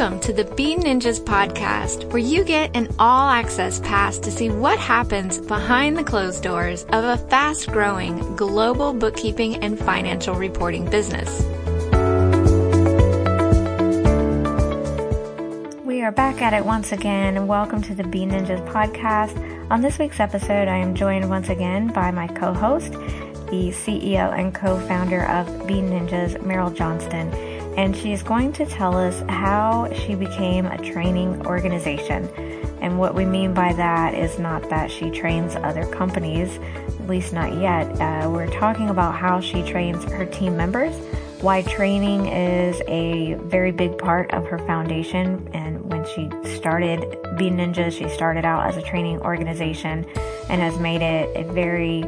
Welcome 0.00 0.20
to 0.20 0.32
the 0.32 0.44
Bean 0.54 0.80
Ninjas 0.80 1.20
podcast, 1.20 2.10
where 2.10 2.22
you 2.22 2.42
get 2.42 2.74
an 2.74 2.88
all 2.98 3.28
access 3.28 3.80
pass 3.80 4.16
to 4.20 4.30
see 4.30 4.48
what 4.48 4.78
happens 4.78 5.36
behind 5.36 5.98
the 5.98 6.02
closed 6.02 6.42
doors 6.42 6.84
of 6.84 7.04
a 7.04 7.18
fast 7.28 7.70
growing 7.70 8.34
global 8.34 8.94
bookkeeping 8.94 9.62
and 9.62 9.78
financial 9.78 10.34
reporting 10.34 10.88
business. 10.88 11.42
We 15.84 16.00
are 16.00 16.12
back 16.12 16.40
at 16.40 16.54
it 16.54 16.64
once 16.64 16.92
again, 16.92 17.36
and 17.36 17.46
welcome 17.46 17.82
to 17.82 17.94
the 17.94 18.04
Bean 18.04 18.30
Ninjas 18.30 18.66
podcast. 18.72 19.36
On 19.70 19.82
this 19.82 19.98
week's 19.98 20.18
episode, 20.18 20.66
I 20.66 20.78
am 20.78 20.94
joined 20.94 21.28
once 21.28 21.50
again 21.50 21.88
by 21.88 22.10
my 22.10 22.26
co 22.26 22.54
host, 22.54 22.92
the 22.92 23.70
CEO 23.70 24.32
and 24.32 24.54
co 24.54 24.80
founder 24.88 25.26
of 25.26 25.66
Bean 25.66 25.90
Ninjas, 25.90 26.38
Meryl 26.38 26.74
Johnston 26.74 27.49
and 27.76 27.96
she's 27.96 28.22
going 28.22 28.52
to 28.54 28.66
tell 28.66 28.96
us 28.96 29.22
how 29.28 29.92
she 29.92 30.14
became 30.14 30.66
a 30.66 30.78
training 30.78 31.46
organization. 31.46 32.28
And 32.80 32.98
what 32.98 33.14
we 33.14 33.24
mean 33.24 33.52
by 33.52 33.72
that 33.74 34.14
is 34.14 34.38
not 34.38 34.68
that 34.70 34.90
she 34.90 35.10
trains 35.10 35.54
other 35.56 35.84
companies, 35.86 36.58
at 36.58 37.06
least 37.06 37.32
not 37.32 37.54
yet. 37.58 37.86
Uh, 38.00 38.28
we're 38.30 38.50
talking 38.50 38.88
about 38.88 39.14
how 39.14 39.40
she 39.40 39.62
trains 39.62 40.02
her 40.04 40.24
team 40.24 40.56
members, 40.56 40.94
why 41.42 41.62
training 41.62 42.26
is 42.26 42.80
a 42.88 43.34
very 43.34 43.70
big 43.70 43.98
part 43.98 44.30
of 44.32 44.46
her 44.46 44.58
foundation. 44.60 45.48
And 45.52 45.90
when 45.90 46.06
she 46.06 46.30
started 46.56 47.00
Bean 47.36 47.56
Ninja, 47.58 47.92
she 47.92 48.08
started 48.08 48.44
out 48.44 48.66
as 48.66 48.76
a 48.76 48.82
training 48.82 49.20
organization 49.20 50.06
and 50.48 50.60
has 50.60 50.78
made 50.78 51.02
it 51.02 51.36
a 51.36 51.44
very 51.52 52.02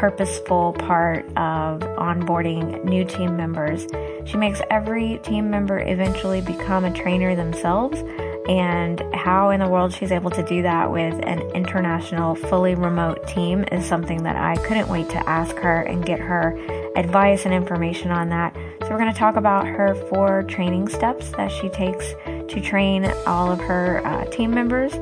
purposeful 0.00 0.72
part 0.72 1.26
of 1.36 1.80
onboarding 1.98 2.82
new 2.84 3.04
team 3.04 3.36
members. 3.36 3.86
She 4.24 4.38
makes 4.38 4.62
every 4.70 5.20
team 5.22 5.50
member 5.50 5.78
eventually 5.78 6.40
become 6.40 6.86
a 6.86 6.90
trainer 6.90 7.36
themselves. 7.36 8.02
And 8.48 9.02
how 9.14 9.50
in 9.50 9.60
the 9.60 9.68
world 9.68 9.92
she's 9.92 10.10
able 10.10 10.30
to 10.30 10.42
do 10.42 10.62
that 10.62 10.90
with 10.90 11.12
an 11.24 11.42
international, 11.50 12.34
fully 12.34 12.74
remote 12.74 13.28
team 13.28 13.66
is 13.70 13.84
something 13.84 14.22
that 14.22 14.36
I 14.36 14.56
couldn't 14.66 14.88
wait 14.88 15.10
to 15.10 15.28
ask 15.28 15.54
her 15.56 15.82
and 15.82 16.04
get 16.04 16.18
her 16.18 16.58
advice 16.96 17.44
and 17.44 17.52
information 17.52 18.10
on 18.10 18.30
that. 18.30 18.56
So, 18.80 18.88
we're 18.88 18.98
going 18.98 19.12
to 19.12 19.18
talk 19.18 19.36
about 19.36 19.66
her 19.66 19.94
four 20.08 20.44
training 20.44 20.88
steps 20.88 21.28
that 21.32 21.52
she 21.52 21.68
takes 21.68 22.14
to 22.24 22.60
train 22.62 23.04
all 23.26 23.52
of 23.52 23.60
her 23.60 24.04
uh, 24.06 24.24
team 24.30 24.52
members 24.52 24.94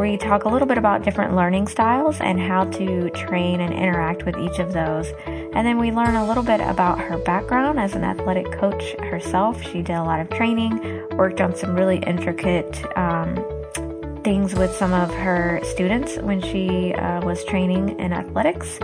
where 0.00 0.08
you 0.08 0.16
talk 0.16 0.46
a 0.46 0.48
little 0.48 0.66
bit 0.66 0.78
about 0.78 1.04
different 1.04 1.36
learning 1.36 1.68
styles 1.68 2.22
and 2.22 2.40
how 2.40 2.64
to 2.64 3.10
train 3.10 3.60
and 3.60 3.70
interact 3.70 4.24
with 4.24 4.34
each 4.38 4.58
of 4.58 4.72
those. 4.72 5.12
And 5.26 5.66
then 5.66 5.76
we 5.76 5.90
learn 5.90 6.14
a 6.14 6.26
little 6.26 6.42
bit 6.42 6.58
about 6.58 6.98
her 6.98 7.18
background 7.18 7.78
as 7.78 7.94
an 7.94 8.02
athletic 8.02 8.50
coach 8.50 8.92
herself. 9.00 9.62
She 9.62 9.82
did 9.82 9.96
a 9.96 10.02
lot 10.02 10.18
of 10.18 10.30
training, 10.30 11.06
worked 11.18 11.42
on 11.42 11.54
some 11.54 11.74
really 11.74 11.98
intricate 11.98 12.82
um, 12.96 13.44
things 14.24 14.54
with 14.54 14.74
some 14.74 14.94
of 14.94 15.12
her 15.12 15.60
students 15.64 16.16
when 16.16 16.40
she 16.40 16.94
uh, 16.94 17.20
was 17.20 17.44
training 17.44 18.00
in 18.00 18.14
athletics. 18.14 18.78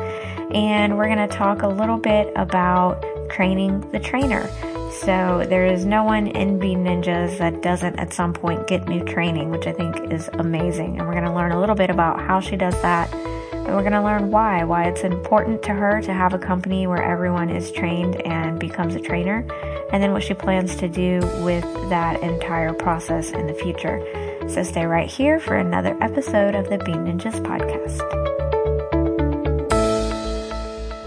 And 0.53 0.98
we're 0.98 1.06
going 1.08 1.27
to 1.27 1.34
talk 1.34 1.62
a 1.62 1.69
little 1.69 1.97
bit 1.97 2.30
about 2.36 3.03
training 3.30 3.91
the 3.91 4.01
trainer. 4.01 4.51
So 4.92 5.45
there 5.48 5.67
is 5.67 5.84
no 5.84 6.05
one 6.05 6.27
in 6.27 6.59
Bean 6.59 6.84
Ninjas 6.84 7.39
that 7.39 7.62
doesn't 7.62 7.98
at 7.98 8.12
some 8.12 8.33
point 8.33 8.67
get 8.67 8.89
new 8.89 9.05
training, 9.05 9.51
which 9.51 9.67
I 9.67 9.73
think 9.73 10.12
is 10.12 10.29
amazing. 10.34 10.98
And 10.98 11.06
we're 11.06 11.15
going 11.15 11.25
to 11.25 11.33
learn 11.33 11.53
a 11.53 11.61
little 11.61 11.75
bit 11.75 11.91
about 11.91 12.20
how 12.20 12.41
she 12.41 12.56
does 12.56 12.81
that. 12.83 13.12
And 13.53 13.75
we're 13.75 13.83
going 13.83 13.92
to 13.92 14.03
learn 14.03 14.31
why, 14.31 14.64
why 14.64 14.84
it's 14.84 15.03
important 15.03 15.62
to 15.64 15.75
her 15.75 16.01
to 16.03 16.12
have 16.12 16.34
a 16.34 16.39
company 16.39 16.87
where 16.87 17.03
everyone 17.03 17.51
is 17.51 17.73
trained 17.73 18.20
and 18.23 18.59
becomes 18.59 18.95
a 18.95 19.01
trainer. 19.01 19.46
And 19.92 20.02
then 20.02 20.13
what 20.13 20.23
she 20.23 20.35
plans 20.35 20.77
to 20.77 20.89
do 20.89 21.20
with 21.42 21.64
that 21.91 22.23
entire 22.23 22.73
process 22.73 23.30
in 23.30 23.46
the 23.46 23.55
future. 23.55 24.01
So 24.48 24.63
stay 24.63 24.86
right 24.86 25.11
here 25.11 25.41
for 25.41 25.57
another 25.57 25.96
episode 26.01 26.55
of 26.55 26.69
the 26.69 26.79
Bean 26.79 27.05
Ninjas 27.05 27.41
podcast. 27.42 28.45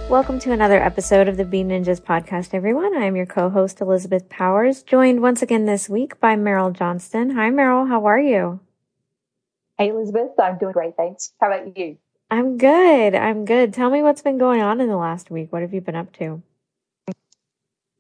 Welcome 0.10 0.40
to 0.40 0.52
another 0.52 0.82
episode 0.82 1.28
of 1.28 1.38
the 1.38 1.46
Bean 1.46 1.70
Ninjas 1.70 2.02
podcast, 2.02 2.56
everyone. 2.56 2.98
I'm 2.98 3.16
your 3.16 3.28
co-host, 3.28 3.80
Elizabeth 3.80 4.28
Powers, 4.28 4.82
joined 4.82 5.22
once 5.22 5.44
again 5.44 5.66
this 5.66 5.88
week 5.88 6.20
by 6.20 6.36
Meryl 6.36 6.74
Johnston. 6.74 7.30
Hi, 7.36 7.52
Meryl. 7.52 7.88
How 7.88 8.08
are 8.08 8.20
you? 8.20 8.60
Hey, 9.78 9.90
Elizabeth. 9.90 10.32
I'm 10.42 10.58
doing 10.58 10.72
great. 10.72 10.96
Thanks. 10.98 11.34
How 11.40 11.54
about 11.54 11.78
you? 11.78 12.00
I'm 12.32 12.58
good. 12.58 13.14
I'm 13.14 13.46
good. 13.46 13.72
Tell 13.72 13.92
me 13.92 14.02
what's 14.02 14.24
been 14.24 14.40
going 14.40 14.64
on 14.64 14.82
in 14.82 14.90
the 14.90 14.98
last 14.98 15.30
week. 15.30 15.54
What 15.54 15.62
have 15.62 15.76
you 15.76 15.82
been 15.82 15.96
up 15.96 16.12
to? 16.14 16.42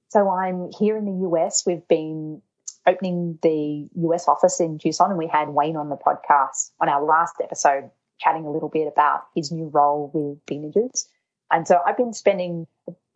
So 0.08 0.32
I'm 0.32 0.72
here 0.80 0.98
in 0.98 1.06
the 1.06 1.28
US. 1.28 1.64
We've 1.64 1.88
been 1.88 2.42
opening 2.88 3.38
the 3.44 3.88
US 4.08 4.28
office 4.28 4.60
in 4.60 4.80
Tucson 4.80 5.12
and 5.12 5.20
we 5.20 5.28
had 5.28 5.50
Wayne 5.50 5.78
on 5.78 5.90
the 5.90 5.96
podcast 5.96 6.72
on 6.82 6.90
our 6.90 7.06
last 7.06 7.36
episode 7.40 7.92
chatting 8.20 8.46
a 8.46 8.52
little 8.52 8.70
bit 8.70 8.88
about 8.92 9.28
his 9.36 9.52
new 9.52 9.68
role 9.68 10.10
with 10.12 10.44
Bean 10.48 10.72
Ninjas 10.74 11.06
and 11.52 11.68
so 11.68 11.80
I've 11.86 11.98
been 11.98 12.14
spending 12.14 12.68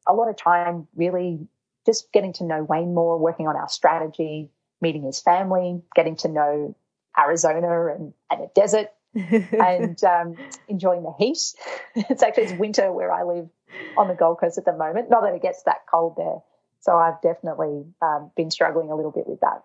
a 0.07 0.13
lot 0.13 0.29
of 0.29 0.37
time 0.37 0.87
really 0.95 1.47
just 1.85 2.11
getting 2.11 2.33
to 2.33 2.43
know 2.43 2.63
Wayne 2.63 2.93
more, 2.93 3.17
working 3.17 3.47
on 3.47 3.55
our 3.55 3.69
strategy, 3.69 4.49
meeting 4.81 5.03
his 5.03 5.19
family, 5.19 5.81
getting 5.95 6.15
to 6.17 6.27
know 6.29 6.75
Arizona 7.17 7.93
and, 7.93 8.13
and 8.29 8.41
a 8.41 8.47
desert, 8.55 8.87
and 9.13 10.03
um, 10.03 10.35
enjoying 10.67 11.03
the 11.03 11.13
heat. 11.17 11.53
it's 11.95 12.23
actually 12.23 12.43
it's 12.43 12.53
winter 12.53 12.91
where 12.91 13.11
I 13.11 13.23
live 13.23 13.49
on 13.97 14.07
the 14.07 14.15
Gold 14.15 14.39
Coast 14.39 14.57
at 14.57 14.65
the 14.65 14.73
moment. 14.73 15.09
Not 15.09 15.23
that 15.23 15.33
it 15.33 15.41
gets 15.41 15.63
that 15.63 15.81
cold 15.89 16.15
there. 16.17 16.39
So 16.81 16.97
I've 16.97 17.21
definitely 17.21 17.85
um, 18.01 18.31
been 18.35 18.51
struggling 18.51 18.91
a 18.91 18.95
little 18.95 19.11
bit 19.11 19.27
with 19.27 19.39
that. 19.41 19.63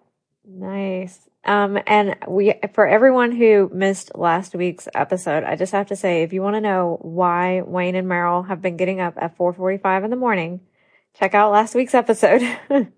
Nice. 0.48 1.28
Um, 1.44 1.78
and 1.86 2.16
we, 2.26 2.54
for 2.72 2.86
everyone 2.86 3.32
who 3.32 3.70
missed 3.72 4.12
last 4.14 4.54
week's 4.54 4.88
episode, 4.94 5.44
I 5.44 5.56
just 5.56 5.72
have 5.72 5.88
to 5.88 5.96
say, 5.96 6.22
if 6.22 6.32
you 6.32 6.42
want 6.42 6.56
to 6.56 6.60
know 6.60 6.98
why 7.02 7.60
Wayne 7.62 7.94
and 7.94 8.08
Meryl 8.08 8.48
have 8.48 8.62
been 8.62 8.76
getting 8.76 9.00
up 9.00 9.14
at 9.18 9.36
4:45 9.36 10.04
in 10.04 10.10
the 10.10 10.16
morning, 10.16 10.60
check 11.14 11.34
out 11.34 11.52
last 11.52 11.74
week's 11.74 11.94
episode 11.94 12.40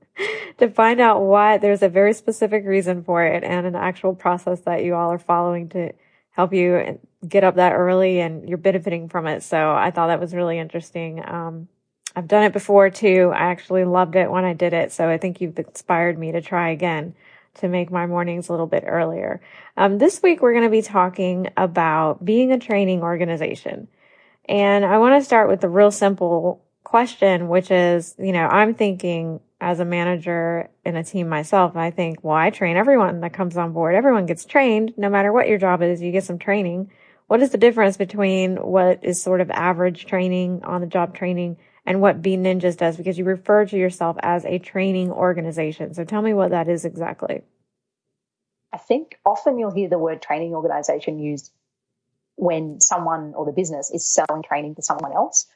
to 0.59 0.71
find 0.71 1.01
out 1.01 1.23
why. 1.23 1.59
There's 1.59 1.83
a 1.83 1.89
very 1.89 2.13
specific 2.13 2.65
reason 2.65 3.03
for 3.03 3.25
it 3.25 3.43
and 3.43 3.67
an 3.67 3.75
actual 3.75 4.15
process 4.15 4.61
that 4.61 4.85
you 4.85 4.95
all 4.95 5.11
are 5.11 5.19
following 5.19 5.69
to 5.71 5.93
help 6.31 6.55
you 6.55 6.99
get 7.27 7.45
up 7.45 7.57
that 7.57 7.73
early, 7.73 8.21
and 8.21 8.49
you're 8.49 8.59
benefiting 8.59 9.09
from 9.09 9.27
it. 9.27 9.43
So 9.43 9.73
I 9.73 9.91
thought 9.91 10.07
that 10.09 10.21
was 10.21 10.35
really 10.35 10.59
interesting. 10.59 11.23
Um, 11.29 11.69
I've 12.15 12.29
done 12.29 12.45
it 12.45 12.53
before 12.53 12.91
too. 12.91 13.33
I 13.35 13.51
actually 13.51 13.85
loved 13.85 14.17
it 14.17 14.31
when 14.31 14.45
I 14.45 14.55
did 14.55 14.73
it, 14.73 14.93
so 14.93 15.09
I 15.09 15.19
think 15.19 15.41
you've 15.41 15.59
inspired 15.59 16.19
me 16.19 16.33
to 16.33 16.41
try 16.41 16.71
again 16.71 17.15
to 17.55 17.69
make 17.69 17.91
my 17.91 18.07
mornings 18.07 18.49
a 18.49 18.53
little 18.53 18.67
bit 18.67 18.85
earlier. 18.87 19.41
Um, 19.77 19.99
this 19.99 20.23
week, 20.23 20.41
we're 20.41 20.53
going 20.53 20.65
to 20.65 20.71
be 20.71 20.83
talking 20.83 21.49
about 21.57 22.25
being 22.25 22.53
a 22.53 22.59
training 22.59 23.03
organization. 23.03 23.89
And 24.49 24.85
I 24.85 24.99
want 24.99 25.21
to 25.21 25.25
start 25.25 25.49
with 25.49 25.61
the 25.61 25.69
real 25.69 25.91
simple 25.91 26.65
question, 26.85 27.49
which 27.49 27.71
is, 27.71 28.15
you 28.19 28.33
know, 28.33 28.47
I'm 28.47 28.75
thinking 28.75 29.41
as 29.61 29.79
a 29.79 29.85
manager 29.85 30.71
in 30.85 30.97
a 30.97 31.05
team 31.05 31.29
myself, 31.29 31.77
I 31.77 31.91
think, 31.91 32.21
well, 32.23 32.37
I 32.37 32.51
train 32.51 32.77
everyone 32.77 33.21
that 33.21 33.35
comes 33.35 33.57
on 33.57 33.73
board. 33.73 33.95
Everyone 33.95 34.27
gets 34.27 34.45
trained, 34.45 34.95
no 34.97 35.11
matter 35.11 35.33
what 35.33 35.49
your 35.49 35.59
job 35.59 35.83
is, 35.83 36.01
you 36.01 36.13
get 36.13 36.25
some 36.25 36.39
training. 36.39 36.91
What 37.27 37.43
is 37.43 37.51
the 37.51 37.59
difference 37.59 37.97
between 37.97 38.57
what 38.57 39.05
is 39.05 39.23
sort 39.23 39.41
of 39.41 39.51
average 39.51 40.07
training, 40.07 40.65
on 40.65 40.81
the 40.81 40.87
job 40.87 41.15
training, 41.15 41.59
and 41.87 42.01
what 42.01 42.23
Bean 42.23 42.45
Ninjas 42.45 42.77
does 42.77 42.97
because 42.97 43.19
you 43.19 43.25
refer 43.25 43.65
to 43.67 43.77
yourself 43.77 44.17
as 44.23 44.45
a 44.45 44.59
training 44.59 45.11
organization. 45.11 45.95
So 45.95 46.05
tell 46.05 46.23
me 46.23 46.35
what 46.35 46.51
that 46.51 46.69
is 46.69 46.85
exactly. 46.85 47.43
I 48.73 48.79
think 48.79 49.19
often 49.27 49.59
you'll 49.59 49.73
hear 49.73 49.89
the 49.89 49.99
word 49.99 50.23
training 50.23 50.55
organization 50.55 51.19
used 51.19 51.53
when 52.37 52.81
someone 52.81 53.35
or 53.35 53.45
the 53.45 53.53
business 53.53 53.91
is 53.91 54.11
selling 54.11 54.43
training 54.43 54.77
to 54.77 54.83
someone 54.83 55.13
else. 55.13 55.47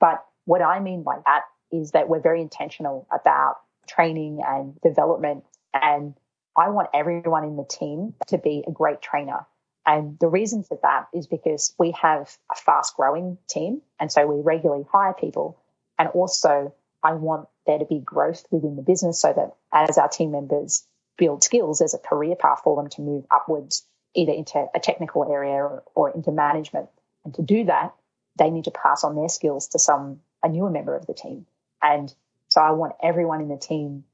But 0.00 0.24
what 0.44 0.62
I 0.62 0.80
mean 0.80 1.02
by 1.02 1.18
that 1.24 1.42
is 1.72 1.92
that 1.92 2.08
we're 2.08 2.20
very 2.20 2.40
intentional 2.40 3.06
about 3.12 3.56
training 3.88 4.42
and 4.46 4.78
development. 4.80 5.44
And 5.72 6.14
I 6.56 6.70
want 6.70 6.88
everyone 6.92 7.44
in 7.44 7.56
the 7.56 7.64
team 7.64 8.14
to 8.28 8.38
be 8.38 8.64
a 8.66 8.72
great 8.72 9.00
trainer. 9.00 9.46
And 9.86 10.18
the 10.18 10.26
reason 10.26 10.64
for 10.64 10.78
that 10.82 11.06
is 11.14 11.26
because 11.26 11.74
we 11.78 11.92
have 11.92 12.36
a 12.50 12.56
fast 12.56 12.96
growing 12.96 13.38
team. 13.48 13.82
And 14.00 14.10
so 14.10 14.26
we 14.26 14.42
regularly 14.42 14.84
hire 14.90 15.14
people 15.14 15.58
and 15.98 16.08
also, 16.08 16.74
I 17.02 17.14
want 17.14 17.48
there 17.66 17.78
to 17.78 17.84
be 17.84 18.00
growth 18.00 18.44
within 18.50 18.76
the 18.76 18.82
business 18.82 19.20
so 19.20 19.32
that 19.32 19.54
as 19.72 19.98
our 19.98 20.08
team 20.08 20.32
members 20.32 20.86
build 21.16 21.44
skills, 21.44 21.78
there's 21.78 21.94
a 21.94 21.98
career 21.98 22.36
path 22.36 22.60
for 22.64 22.76
them 22.76 22.90
to 22.90 23.02
move 23.02 23.24
upwards, 23.30 23.86
either 24.14 24.32
into 24.32 24.66
a 24.74 24.80
technical 24.80 25.30
area 25.30 25.54
or, 25.54 25.82
or 25.94 26.10
into 26.10 26.32
management. 26.32 26.88
And 27.24 27.34
to 27.34 27.42
do 27.42 27.64
that, 27.64 27.94
they 28.38 28.50
need 28.50 28.64
to 28.64 28.70
pass 28.70 29.04
on 29.04 29.14
their 29.14 29.28
skills 29.28 29.68
to 29.68 29.78
some, 29.78 30.20
a 30.42 30.48
newer 30.48 30.70
member 30.70 30.94
of 30.94 31.06
the 31.06 31.14
team. 31.14 31.46
And 31.82 32.12
so 32.48 32.60
I 32.60 32.72
want 32.72 32.94
everyone 33.02 33.40
in 33.40 33.48
the 33.48 33.56
team 33.56 34.04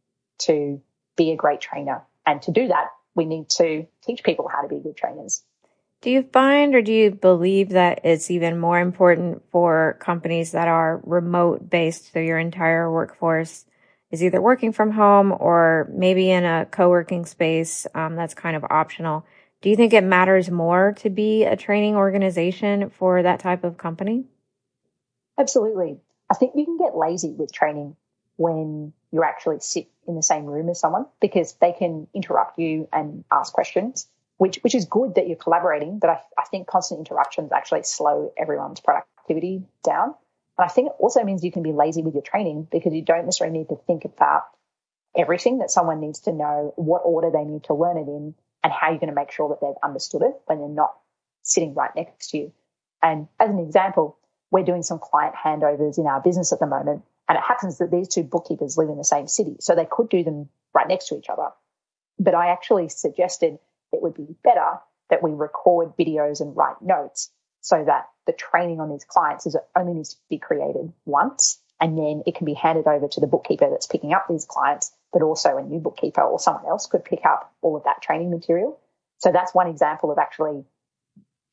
to 0.40 0.80
be 1.16 1.32
a 1.32 1.36
great 1.36 1.60
trainer. 1.60 2.02
And 2.26 2.40
to 2.42 2.52
do 2.52 2.68
that, 2.68 2.88
we 3.14 3.24
need 3.24 3.50
to 3.50 3.86
teach 4.02 4.22
people 4.22 4.48
how 4.48 4.62
to 4.62 4.68
be 4.68 4.78
good 4.78 4.96
trainers. 4.96 5.42
Do 6.02 6.10
you 6.10 6.24
find 6.32 6.74
or 6.74 6.82
do 6.82 6.92
you 6.92 7.12
believe 7.12 7.70
that 7.70 8.00
it's 8.02 8.28
even 8.28 8.58
more 8.58 8.80
important 8.80 9.40
for 9.52 9.96
companies 10.00 10.50
that 10.50 10.66
are 10.66 11.00
remote 11.04 11.70
based, 11.70 12.12
so 12.12 12.18
your 12.18 12.38
entire 12.38 12.90
workforce 12.90 13.64
is 14.10 14.20
either 14.20 14.42
working 14.42 14.72
from 14.72 14.90
home 14.90 15.32
or 15.32 15.88
maybe 15.94 16.28
in 16.28 16.44
a 16.44 16.66
co-working 16.66 17.24
space 17.24 17.86
um, 17.94 18.16
that's 18.16 18.34
kind 18.34 18.56
of 18.56 18.64
optional. 18.68 19.24
Do 19.60 19.70
you 19.70 19.76
think 19.76 19.92
it 19.92 20.02
matters 20.02 20.50
more 20.50 20.92
to 20.98 21.08
be 21.08 21.44
a 21.44 21.56
training 21.56 21.94
organization 21.94 22.90
for 22.90 23.22
that 23.22 23.38
type 23.38 23.62
of 23.62 23.78
company? 23.78 24.24
Absolutely. 25.38 26.00
I 26.28 26.34
think 26.34 26.54
you 26.56 26.64
can 26.64 26.78
get 26.78 26.96
lazy 26.96 27.32
with 27.32 27.52
training 27.52 27.94
when 28.36 28.92
you 29.12 29.22
actually 29.22 29.60
sit 29.60 29.88
in 30.08 30.16
the 30.16 30.22
same 30.22 30.46
room 30.46 30.68
as 30.68 30.80
someone 30.80 31.06
because 31.20 31.52
they 31.60 31.72
can 31.72 32.08
interrupt 32.12 32.58
you 32.58 32.88
and 32.92 33.24
ask 33.30 33.52
questions, 33.52 34.08
which 34.42 34.58
which 34.62 34.74
is 34.74 34.86
good 34.86 35.14
that 35.14 35.28
you're 35.28 35.36
collaborating. 35.36 36.00
But 36.00 36.10
I, 36.10 36.20
I 36.36 36.44
think 36.50 36.66
constant 36.66 36.98
interruptions 36.98 37.52
actually 37.52 37.84
slow 37.84 38.32
everyone's 38.36 38.80
productivity 38.80 39.62
down. 39.84 40.16
And 40.58 40.64
I 40.64 40.68
think 40.68 40.88
it 40.88 40.94
also 40.98 41.22
means 41.22 41.44
you 41.44 41.52
can 41.52 41.62
be 41.62 41.70
lazy 41.70 42.02
with 42.02 42.14
your 42.14 42.24
training 42.24 42.66
because 42.68 42.92
you 42.92 43.02
don't 43.02 43.24
necessarily 43.24 43.56
need 43.56 43.68
to 43.68 43.76
think 43.86 44.04
about 44.04 44.42
everything 45.16 45.58
that 45.58 45.70
someone 45.70 46.00
needs 46.00 46.18
to 46.22 46.32
know, 46.32 46.72
what 46.74 47.02
order 47.04 47.30
they 47.30 47.44
need 47.44 47.62
to 47.64 47.74
learn 47.74 47.96
it 47.98 48.08
in, 48.08 48.34
and 48.64 48.72
how 48.72 48.90
you're 48.90 48.98
going 48.98 49.10
to 49.10 49.14
make 49.14 49.30
sure 49.30 49.48
that 49.50 49.60
they've 49.60 49.78
understood 49.80 50.22
it 50.22 50.34
when 50.46 50.58
they're 50.58 50.68
not 50.68 50.92
sitting 51.44 51.74
right 51.74 51.94
next 51.94 52.30
to 52.30 52.38
you. 52.38 52.52
And 53.00 53.28
as 53.38 53.48
an 53.48 53.60
example, 53.60 54.18
we're 54.50 54.64
doing 54.64 54.82
some 54.82 54.98
client 54.98 55.36
handovers 55.36 55.98
in 55.98 56.08
our 56.08 56.20
business 56.20 56.52
at 56.52 56.58
the 56.58 56.66
moment. 56.66 57.04
And 57.28 57.38
it 57.38 57.44
happens 57.44 57.78
that 57.78 57.92
these 57.92 58.08
two 58.08 58.24
bookkeepers 58.24 58.76
live 58.76 58.88
in 58.88 58.98
the 58.98 59.04
same 59.04 59.28
city. 59.28 59.58
So 59.60 59.76
they 59.76 59.86
could 59.88 60.08
do 60.08 60.24
them 60.24 60.48
right 60.74 60.88
next 60.88 61.06
to 61.08 61.16
each 61.16 61.28
other. 61.28 61.50
But 62.18 62.34
I 62.34 62.48
actually 62.48 62.88
suggested 62.88 63.60
it 63.92 64.02
would 64.02 64.14
be 64.14 64.34
better 64.42 64.78
that 65.10 65.22
we 65.22 65.32
record 65.32 65.96
videos 65.98 66.40
and 66.40 66.56
write 66.56 66.80
notes 66.80 67.30
so 67.60 67.84
that 67.84 68.08
the 68.26 68.32
training 68.32 68.80
on 68.80 68.90
these 68.90 69.04
clients 69.04 69.46
is 69.46 69.56
only 69.76 69.94
needs 69.94 70.14
to 70.14 70.20
be 70.28 70.38
created 70.38 70.92
once 71.04 71.60
and 71.80 71.98
then 71.98 72.22
it 72.26 72.36
can 72.36 72.44
be 72.44 72.54
handed 72.54 72.86
over 72.86 73.08
to 73.08 73.20
the 73.20 73.26
bookkeeper 73.26 73.68
that's 73.68 73.88
picking 73.88 74.12
up 74.12 74.26
these 74.28 74.44
clients, 74.44 74.92
but 75.12 75.20
also 75.20 75.56
a 75.56 75.62
new 75.62 75.80
bookkeeper 75.80 76.22
or 76.22 76.38
someone 76.38 76.64
else 76.66 76.86
could 76.86 77.04
pick 77.04 77.26
up 77.26 77.52
all 77.60 77.76
of 77.76 77.82
that 77.84 78.00
training 78.00 78.30
material. 78.30 78.78
So 79.18 79.32
that's 79.32 79.52
one 79.52 79.66
example 79.66 80.12
of 80.12 80.18
actually 80.18 80.64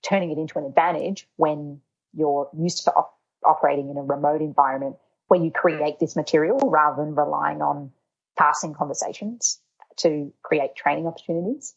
turning 0.04 0.30
it 0.30 0.38
into 0.38 0.60
an 0.60 0.66
advantage 0.66 1.28
when 1.36 1.82
you're 2.14 2.48
used 2.56 2.84
to 2.86 2.92
op- 2.94 3.18
operating 3.44 3.90
in 3.90 3.98
a 3.98 4.04
remote 4.04 4.42
environment 4.42 4.98
where 5.30 5.42
you 5.42 5.52
create 5.52 6.00
this 6.00 6.16
material 6.16 6.60
rather 6.60 7.04
than 7.04 7.16
relying 7.16 7.62
on 7.62 7.92
passing 8.38 8.74
conversations 8.74 9.60
to 9.98 10.32
create 10.44 10.76
training 10.76 11.08
opportunities. 11.08 11.76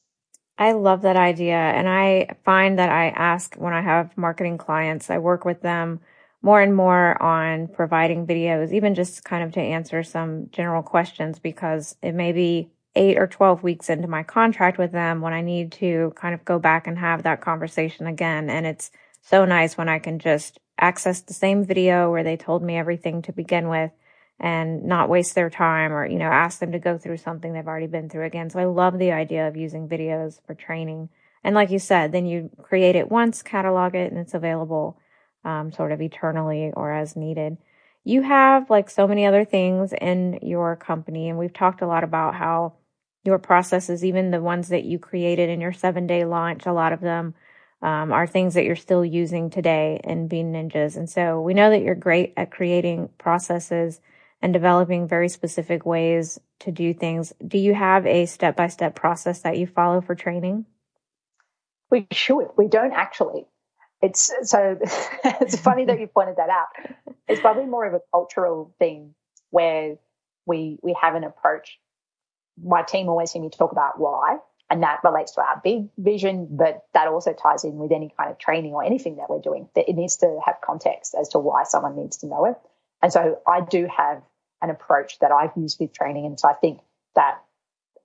I 0.63 0.73
love 0.73 1.03
that 1.03 1.17
idea. 1.17 1.57
And 1.57 1.89
I 1.89 2.37
find 2.45 2.79
that 2.79 2.89
I 2.89 3.09
ask 3.09 3.57
when 3.57 3.73
I 3.73 3.81
have 3.81 4.17
marketing 4.17 4.59
clients, 4.59 5.11
I 5.11 5.19
work 5.19 5.45
with 5.45 5.61
them 5.61 5.99
more 6.41 6.61
and 6.61 6.77
more 6.77 7.21
on 7.21 7.67
providing 7.67 8.29
videos, 8.29 8.73
even 8.73 8.95
just 8.95 9.25
kind 9.25 9.43
of 9.43 9.51
to 9.55 9.61
answer 9.61 10.05
some 10.05 10.51
general 10.53 10.85
questions 10.85 11.41
because 11.41 11.97
it 12.01 12.13
may 12.13 12.31
be 12.31 12.71
eight 12.95 13.19
or 13.19 13.27
12 13.27 13.65
weeks 13.65 13.91
into 13.91 14.07
my 14.07 14.23
contract 14.23 14.79
with 14.79 14.93
them 14.93 15.21
when 15.21 15.33
I 15.33 15.41
need 15.41 15.73
to 15.73 16.13
kind 16.15 16.33
of 16.33 16.45
go 16.45 16.61
back 16.61 16.87
and 16.87 16.97
have 16.97 17.25
that 17.25 17.41
conversation 17.41 18.07
again. 18.07 18.49
And 18.49 18.65
it's 18.65 18.93
so 19.21 19.45
nice 19.45 19.77
when 19.77 19.89
I 19.89 19.99
can 19.99 20.21
just 20.21 20.61
access 20.79 21.23
the 21.23 21.35
same 21.35 21.65
video 21.65 22.09
where 22.09 22.23
they 22.23 22.37
told 22.37 22.63
me 22.63 22.77
everything 22.77 23.23
to 23.23 23.33
begin 23.33 23.69
with 23.69 23.91
and 24.43 24.83
not 24.83 25.09
waste 25.09 25.37
their 25.37 25.49
time 25.49 25.93
or, 25.93 26.05
you 26.05 26.19
know, 26.19 26.27
ask 26.27 26.59
them 26.59 26.73
to 26.73 26.81
go 26.81 26.99
through 26.99 27.17
something 27.17 27.53
they've 27.53 27.67
already 27.67 27.87
been 27.87 28.09
through 28.09 28.27
again. 28.27 28.51
So 28.51 28.59
I 28.59 28.65
love 28.65 28.99
the 28.99 29.13
idea 29.13 29.47
of 29.47 29.57
using 29.57 29.89
videos 29.89 30.41
for 30.45 30.55
training. 30.55 31.11
And 31.45 31.55
like 31.55 31.71
you 31.71 31.79
said, 31.79 32.11
then 32.11 32.27
you 32.27 32.51
create 32.61 32.97
it 32.97 33.11
once, 33.11 33.41
catalog 33.41 33.95
it, 33.95 34.11
and 34.11 34.21
it's 34.21 34.35
available 34.35 34.99
um, 35.45 35.71
sort 35.71 35.93
of 35.93 36.03
eternally 36.03 36.73
or 36.75 36.93
as 36.93 37.15
needed. 37.15 37.57
You 38.03 38.23
have 38.23 38.69
like 38.69 38.91
so 38.91 39.07
many 39.07 39.27
other 39.27 39.45
things 39.45 39.93
in 39.93 40.41
your 40.43 40.75
company, 40.75 41.29
and 41.29 41.39
we've 41.39 41.53
talked 41.53 41.81
a 41.81 41.87
lot 41.87 42.03
about 42.03 42.35
how 42.35 42.75
your 43.25 43.39
processes, 43.39 44.05
even 44.05 44.33
the 44.33 44.41
ones 44.43 44.71
that 44.71 44.83
you 44.83 44.99
created 44.99 45.49
in 45.51 45.61
your 45.61 45.73
seven 45.73 46.09
day 46.09 46.25
launch, 46.25 46.67
a 46.67 46.73
lot 46.73 46.93
of 46.93 47.01
them 47.01 47.35
um, 47.81 48.11
are 48.11 48.27
things 48.27 48.55
that 48.55 48.65
you're 48.65 48.75
still 48.75 49.05
using 49.05 49.51
today 49.51 50.01
in 50.03 50.27
Bean 50.27 50.53
Ninjas. 50.53 50.97
And 50.97 51.09
so 51.09 51.41
we 51.41 51.55
know 51.55 51.71
that 51.71 51.83
you're 51.83 51.95
great 51.95 52.33
at 52.37 52.51
creating 52.51 53.09
processes 53.19 54.01
and 54.43 54.53
developing 54.53 55.07
very 55.07 55.29
specific 55.29 55.87
ways 55.87 56.39
to 56.61 56.73
do 56.73 56.93
things. 56.93 57.33
Do 57.47 57.59
you 57.59 57.75
have 57.75 58.05
a 58.07 58.27
step 58.27 58.57
by 58.57 58.67
step 58.67 58.97
process 58.97 59.41
that 59.43 59.57
you 59.57 59.69
follow 59.69 60.01
for 60.01 60.17
training? 60.17 60.67
We 61.91 62.09
should. 62.11 62.49
We 62.57 62.67
don't 62.67 62.93
actually. 62.93 63.47
It's 64.03 64.33
so 64.43 64.79
it's 65.25 65.57
funny 65.57 65.85
that 65.85 66.01
you 66.01 66.09
pointed 66.09 66.37
that 66.37 66.51
out. 66.51 67.15
It's 67.29 67.41
probably 67.41 67.67
more 67.67 67.87
of 67.87 67.95
a 67.95 68.01
cultural 68.11 68.75
thing 68.81 69.15
where 69.51 69.97
we 70.45 70.79
we 70.83 70.97
have 71.01 71.15
an 71.15 71.23
approach. 71.23 71.79
My 72.63 72.83
team 72.83 73.09
always 73.09 73.31
hear 73.31 73.41
me 73.41 73.49
talk 73.49 73.71
about 73.71 73.99
why, 73.99 74.39
and 74.69 74.83
that 74.83 75.01
relates 75.05 75.33
to 75.33 75.41
our 75.41 75.61
big 75.63 75.89
vision, 75.97 76.49
but 76.51 76.85
that 76.95 77.07
also 77.07 77.33
ties 77.33 77.65
in 77.65 77.77
with 77.77 77.93
any 77.93 78.13
kind 78.19 78.31
of 78.31 78.39
training 78.39 78.73
or 78.73 78.83
anything 78.83 79.17
that 79.17 79.31
we're 79.31 79.41
doing. 79.41 79.69
That 79.77 79.89
it 79.89 79.95
needs 79.95 80.17
to 80.19 80.41
have 80.45 80.57
context 80.65 81.15
as 81.19 81.29
to 81.31 81.39
why 81.39 81.63
someone 81.63 81.97
needs 81.97 82.19
to 82.19 82.27
know 82.27 82.47
it. 82.47 82.57
And 83.03 83.13
so 83.13 83.41
I 83.47 83.61
do 83.61 83.89
have 83.95 84.23
an 84.63 84.71
approach 84.71 85.19
that 85.19 85.33
I've 85.33 85.51
used 85.57 85.79
with 85.81 85.93
training. 85.93 86.25
And 86.27 86.39
so 86.39 86.49
I 86.49 86.55
think 86.55 86.81
that 87.15 87.43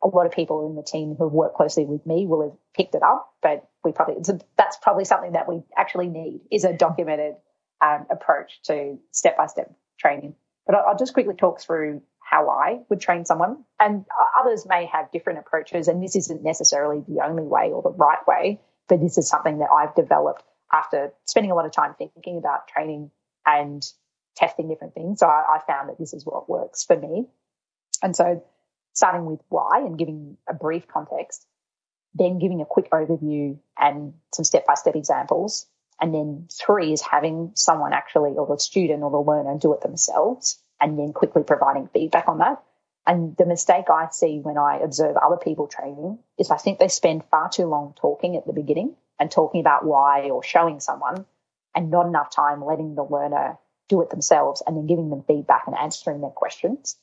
a 0.04 0.08
lot 0.08 0.26
of 0.26 0.32
people 0.32 0.68
in 0.68 0.76
the 0.76 0.84
team 0.84 1.16
who 1.18 1.26
have 1.26 1.34
worked 1.34 1.56
closely 1.56 1.86
with 1.86 2.06
me 2.06 2.26
will 2.26 2.44
have 2.44 2.58
picked 2.76 2.96
it 2.96 3.04
up, 3.04 3.32
but 3.42 3.68
we 3.84 3.92
probably, 3.92 4.16
a, 4.16 4.40
that's 4.58 4.78
probably 4.78 5.06
something 5.06 5.32
that 5.34 5.48
we 5.48 5.62
actually 5.78 6.08
need 6.08 6.42
is 6.52 6.66
a 6.66 6.74
documented 6.74 7.36
um, 7.82 8.06
approach 8.10 8.62
to 8.64 8.98
step 9.12 9.38
by 9.38 9.48
step 9.48 9.74
training. 10.00 10.36
But 10.66 10.76
I'll, 10.76 10.90
I'll 10.90 10.98
just 10.98 11.14
quickly 11.14 11.36
talk 11.36 11.62
through 11.62 12.02
how 12.20 12.50
I 12.50 12.80
would 12.90 13.00
train 13.00 13.26
someone. 13.26 13.64
And 13.80 14.06
others 14.40 14.66
may 14.68 14.86
have 14.92 15.12
different 15.12 15.40
approaches, 15.40 15.88
and 15.88 16.04
this 16.04 16.16
isn't 16.16 16.44
necessarily 16.44 17.04
the 17.08 17.24
only 17.24 17.44
way 17.44 17.72
or 17.72 17.82
the 17.82 17.92
right 17.92 18.26
way, 18.28 18.60
but 18.90 19.00
this 19.02 19.18
is 19.18 19.30
something 19.30 19.60
that 19.60 19.70
I've 19.72 19.96
developed 19.96 20.44
after 20.74 21.14
spending 21.26 21.52
a 21.52 21.56
lot 21.56 21.66
of 21.66 21.72
time 21.72 21.96
thinking 21.98 22.38
about 22.38 22.68
training 22.68 23.12
and 23.46 23.82
testing 24.38 24.70
different 24.70 24.94
things. 24.94 25.20
So 25.20 25.28
I, 25.28 25.58
I 25.58 25.60
found 25.68 25.90
that 25.90 25.98
this 25.98 26.14
is 26.14 26.26
what 26.26 26.50
works 26.50 26.86
for 26.86 26.98
me. 26.98 27.26
And 28.02 28.16
so 28.16 28.44
starting 28.94 29.26
with 29.26 29.40
why 29.50 29.82
and 29.86 29.98
giving 29.98 30.38
a 30.48 30.54
brief 30.54 30.88
context, 30.88 31.46
then 32.14 32.40
giving 32.40 32.62
a 32.62 32.66
quick 32.66 32.90
overview 32.92 33.58
and 33.78 34.14
some 34.34 34.46
step 34.46 34.66
by 34.66 34.76
step 34.76 34.96
examples. 34.96 35.68
And 36.00 36.14
then 36.14 36.48
three 36.52 36.94
is 36.94 37.02
having 37.02 37.52
someone 37.56 37.94
actually, 37.94 38.32
or 38.32 38.48
the 38.48 38.60
student 38.60 39.04
or 39.04 39.12
the 39.12 39.18
learner 39.18 39.58
do 39.58 39.74
it 39.74 39.82
themselves 39.82 40.62
and 40.80 40.98
then 40.98 41.12
quickly 41.12 41.44
providing 41.44 41.90
feedback 41.92 42.28
on 42.28 42.38
that. 42.38 42.62
And 43.08 43.36
the 43.38 43.46
mistake 43.46 43.86
I 43.90 44.10
see 44.12 44.40
when 44.40 44.58
I 44.58 44.80
observe 44.84 45.16
other 45.16 45.38
people 45.38 45.68
training 45.68 46.20
is 46.38 46.52
I 46.52 46.58
think 46.58 46.78
they 46.78 46.90
spend 46.90 47.24
far 47.32 47.50
too 47.50 47.66
long 47.66 47.94
talking 47.96 48.36
at 48.36 48.46
the 48.46 48.54
beginning 48.54 48.96
and 49.20 49.32
talking 49.32 49.62
about 49.62 49.86
why 49.86 50.30
or 50.30 50.44
showing 50.44 50.80
someone 50.80 51.26
and 51.74 51.90
not 51.90 52.06
enough 52.06 52.30
time 52.30 52.64
letting 52.64 52.96
the 52.96 53.04
learner 53.04 53.58
do 53.90 54.02
it 54.02 54.10
themselves 54.10 54.62
and 54.66 54.76
then 54.76 54.88
giving 54.88 55.10
them 55.10 55.24
feedback 55.28 55.64
and 55.68 55.76
answering 55.76 56.22
their 56.22 56.30
questions. 56.32 56.98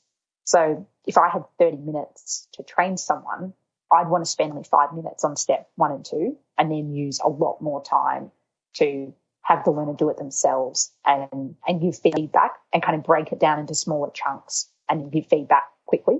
So 0.45 0.87
if 1.07 1.17
I 1.17 1.29
had 1.29 1.45
30 1.59 1.79
minutes 1.79 2.49
to 2.55 2.63
train 2.63 2.97
someone, 2.97 3.55
I'd 3.93 4.09
want 4.09 4.25
to 4.25 4.31
spend 4.31 4.53
only 4.53 4.65
five 4.65 4.93
minutes 4.93 5.25
on 5.25 5.37
step 5.37 5.69
one 5.77 5.93
and 5.93 6.05
two 6.05 6.37
and 6.59 6.71
then 6.71 6.93
use 6.93 7.21
a 7.25 7.29
lot 7.29 7.61
more 7.61 7.83
time 7.83 8.31
to 8.75 9.15
have 9.43 9.65
the 9.65 9.71
learner 9.71 9.95
do 9.95 10.09
it 10.09 10.17
themselves 10.17 10.93
and, 11.05 11.55
and 11.67 11.81
give 11.81 11.99
feedback 11.99 12.53
and 12.73 12.83
kind 12.83 12.97
of 12.97 13.05
break 13.05 13.31
it 13.31 13.39
down 13.39 13.59
into 13.59 13.75
smaller 13.75 14.11
chunks 14.13 14.69
and 14.89 15.13
give 15.13 15.27
feedback 15.27 15.65
quickly. 15.87 16.17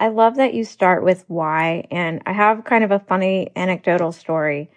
I 0.00 0.08
love 0.08 0.36
that 0.36 0.54
you 0.54 0.64
start 0.64 1.04
with 1.04 1.24
why. 1.28 1.86
And 1.90 2.22
I 2.26 2.32
have 2.32 2.64
kind 2.64 2.84
of 2.84 2.90
a 2.90 2.98
funny 2.98 3.50
anecdotal 3.54 4.12
story 4.12 4.70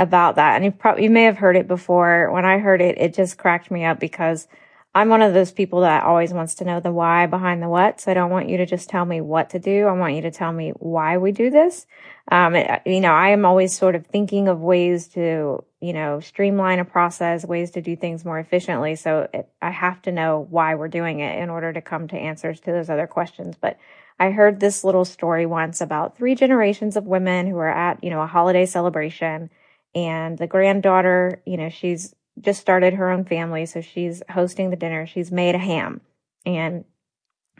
about 0.00 0.36
that. 0.36 0.56
And 0.56 0.64
you 0.64 0.70
probably, 0.70 1.04
you 1.04 1.10
may 1.10 1.24
have 1.24 1.36
heard 1.36 1.56
it 1.56 1.68
before. 1.68 2.32
When 2.32 2.44
I 2.44 2.58
heard 2.58 2.80
it, 2.80 2.98
it 2.98 3.14
just 3.14 3.36
cracked 3.36 3.70
me 3.70 3.84
up 3.84 4.00
because 4.00 4.48
I'm 4.94 5.10
one 5.10 5.22
of 5.22 5.34
those 5.34 5.52
people 5.52 5.82
that 5.82 6.02
always 6.02 6.32
wants 6.32 6.54
to 6.56 6.64
know 6.64 6.80
the 6.80 6.90
why 6.90 7.26
behind 7.26 7.62
the 7.62 7.68
what. 7.68 8.00
So 8.00 8.10
I 8.10 8.14
don't 8.14 8.30
want 8.30 8.48
you 8.48 8.56
to 8.56 8.66
just 8.66 8.88
tell 8.88 9.04
me 9.04 9.20
what 9.20 9.50
to 9.50 9.58
do. 9.58 9.86
I 9.86 9.92
want 9.92 10.14
you 10.14 10.22
to 10.22 10.30
tell 10.30 10.52
me 10.52 10.70
why 10.70 11.18
we 11.18 11.30
do 11.30 11.50
this. 11.50 11.86
Um, 12.32 12.56
it, 12.56 12.82
you 12.86 13.00
know, 13.00 13.12
I 13.12 13.28
am 13.28 13.44
always 13.44 13.76
sort 13.76 13.94
of 13.94 14.06
thinking 14.06 14.48
of 14.48 14.60
ways 14.60 15.06
to, 15.08 15.64
you 15.80 15.92
know, 15.92 16.18
streamline 16.20 16.78
a 16.78 16.84
process, 16.84 17.44
ways 17.44 17.70
to 17.72 17.82
do 17.82 17.94
things 17.94 18.24
more 18.24 18.38
efficiently. 18.38 18.96
So 18.96 19.28
it, 19.34 19.48
I 19.60 19.70
have 19.70 20.00
to 20.02 20.12
know 20.12 20.46
why 20.50 20.74
we're 20.74 20.88
doing 20.88 21.20
it 21.20 21.38
in 21.38 21.50
order 21.50 21.72
to 21.72 21.80
come 21.82 22.08
to 22.08 22.16
answers 22.16 22.58
to 22.60 22.72
those 22.72 22.90
other 22.90 23.06
questions. 23.06 23.56
But 23.60 23.78
I 24.18 24.30
heard 24.30 24.60
this 24.60 24.82
little 24.82 25.04
story 25.04 25.46
once 25.46 25.80
about 25.80 26.16
three 26.16 26.34
generations 26.34 26.96
of 26.96 27.04
women 27.04 27.46
who 27.46 27.58
are 27.58 27.68
at, 27.68 28.02
you 28.02 28.10
know, 28.10 28.22
a 28.22 28.26
holiday 28.26 28.66
celebration 28.66 29.50
and 29.94 30.38
the 30.38 30.46
granddaughter, 30.46 31.42
you 31.46 31.56
know, 31.56 31.68
she's 31.68 32.14
just 32.40 32.60
started 32.60 32.94
her 32.94 33.10
own 33.10 33.24
family. 33.24 33.66
So 33.66 33.80
she's 33.80 34.22
hosting 34.30 34.70
the 34.70 34.76
dinner. 34.76 35.06
She's 35.06 35.32
made 35.32 35.54
a 35.54 35.58
ham 35.58 36.00
and 36.46 36.84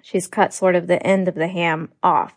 she's 0.03 0.27
cut 0.27 0.55
sort 0.55 0.75
of 0.75 0.87
the 0.87 1.05
end 1.05 1.29
of 1.29 1.35
the 1.35 1.49
ham 1.49 1.91
off. 2.03 2.35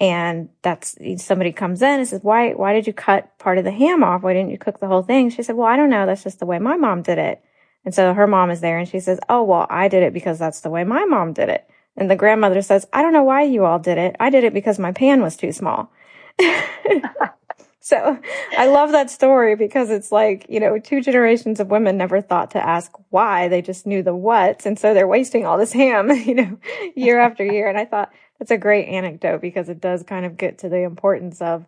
And 0.00 0.48
that's 0.62 0.96
somebody 1.18 1.52
comes 1.52 1.80
in 1.80 2.00
and 2.00 2.08
says, 2.08 2.22
why, 2.22 2.52
why 2.52 2.72
did 2.72 2.86
you 2.86 2.92
cut 2.92 3.38
part 3.38 3.58
of 3.58 3.64
the 3.64 3.70
ham 3.70 4.02
off? 4.02 4.22
Why 4.22 4.32
didn't 4.32 4.50
you 4.50 4.58
cook 4.58 4.80
the 4.80 4.88
whole 4.88 5.02
thing? 5.02 5.30
She 5.30 5.42
said, 5.42 5.56
well, 5.56 5.68
I 5.68 5.76
don't 5.76 5.90
know. 5.90 6.06
That's 6.06 6.24
just 6.24 6.40
the 6.40 6.46
way 6.46 6.58
my 6.58 6.76
mom 6.76 7.02
did 7.02 7.18
it. 7.18 7.42
And 7.84 7.94
so 7.94 8.12
her 8.14 8.26
mom 8.26 8.50
is 8.50 8.60
there 8.60 8.78
and 8.78 8.88
she 8.88 9.00
says, 9.00 9.20
oh, 9.28 9.42
well, 9.42 9.66
I 9.70 9.88
did 9.88 10.02
it 10.02 10.12
because 10.12 10.38
that's 10.38 10.60
the 10.60 10.70
way 10.70 10.84
my 10.84 11.04
mom 11.04 11.32
did 11.32 11.48
it. 11.48 11.68
And 11.96 12.10
the 12.10 12.16
grandmother 12.16 12.62
says, 12.62 12.86
I 12.92 13.02
don't 13.02 13.12
know 13.12 13.22
why 13.22 13.42
you 13.42 13.64
all 13.64 13.78
did 13.78 13.98
it. 13.98 14.16
I 14.18 14.30
did 14.30 14.44
it 14.44 14.54
because 14.54 14.78
my 14.78 14.92
pan 14.92 15.20
was 15.20 15.36
too 15.36 15.52
small. 15.52 15.92
so 17.84 18.16
I 18.56 18.68
love 18.68 18.92
that 18.92 19.10
story 19.10 19.56
because 19.56 19.90
it's 19.90 20.12
like, 20.12 20.46
you 20.48 20.60
know, 20.60 20.78
two 20.78 21.00
generations 21.00 21.58
of 21.58 21.66
women 21.66 21.96
never 21.96 22.20
thought 22.20 22.52
to 22.52 22.64
ask 22.64 22.92
why. 23.10 23.48
They 23.48 23.60
just 23.60 23.86
knew 23.86 24.04
the 24.04 24.14
what. 24.14 24.64
And 24.64 24.78
so 24.78 24.94
they're 24.94 25.08
wasting 25.08 25.44
all 25.46 25.58
this 25.58 25.72
ham, 25.72 26.08
you 26.12 26.34
know, 26.36 26.58
year 26.94 27.18
after 27.18 27.44
year. 27.44 27.68
And 27.68 27.76
I 27.76 27.84
thought 27.84 28.12
that's 28.38 28.52
a 28.52 28.56
great 28.56 28.86
anecdote 28.86 29.40
because 29.40 29.68
it 29.68 29.80
does 29.80 30.04
kind 30.04 30.24
of 30.24 30.36
get 30.36 30.58
to 30.58 30.68
the 30.68 30.84
importance 30.84 31.42
of, 31.42 31.66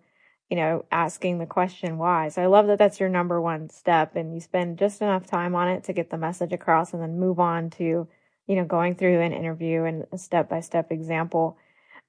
you 0.48 0.56
know, 0.56 0.84
asking 0.92 1.38
the 1.38 1.46
question 1.46 1.98
why. 1.98 2.28
So 2.28 2.42
I 2.42 2.46
love 2.46 2.68
that 2.68 2.78
that's 2.78 3.00
your 3.00 3.08
number 3.08 3.40
one 3.40 3.68
step 3.68 4.14
and 4.14 4.32
you 4.32 4.40
spend 4.40 4.78
just 4.78 5.02
enough 5.02 5.26
time 5.26 5.56
on 5.56 5.66
it 5.66 5.82
to 5.84 5.92
get 5.92 6.10
the 6.10 6.16
message 6.16 6.52
across 6.52 6.92
and 6.92 7.02
then 7.02 7.18
move 7.18 7.40
on 7.40 7.70
to, 7.70 8.06
you 8.46 8.56
know, 8.56 8.64
going 8.64 8.94
through 8.94 9.20
an 9.20 9.32
interview 9.32 9.82
and 9.82 10.04
a 10.12 10.18
step 10.18 10.48
by 10.48 10.60
step 10.60 10.92
example. 10.92 11.58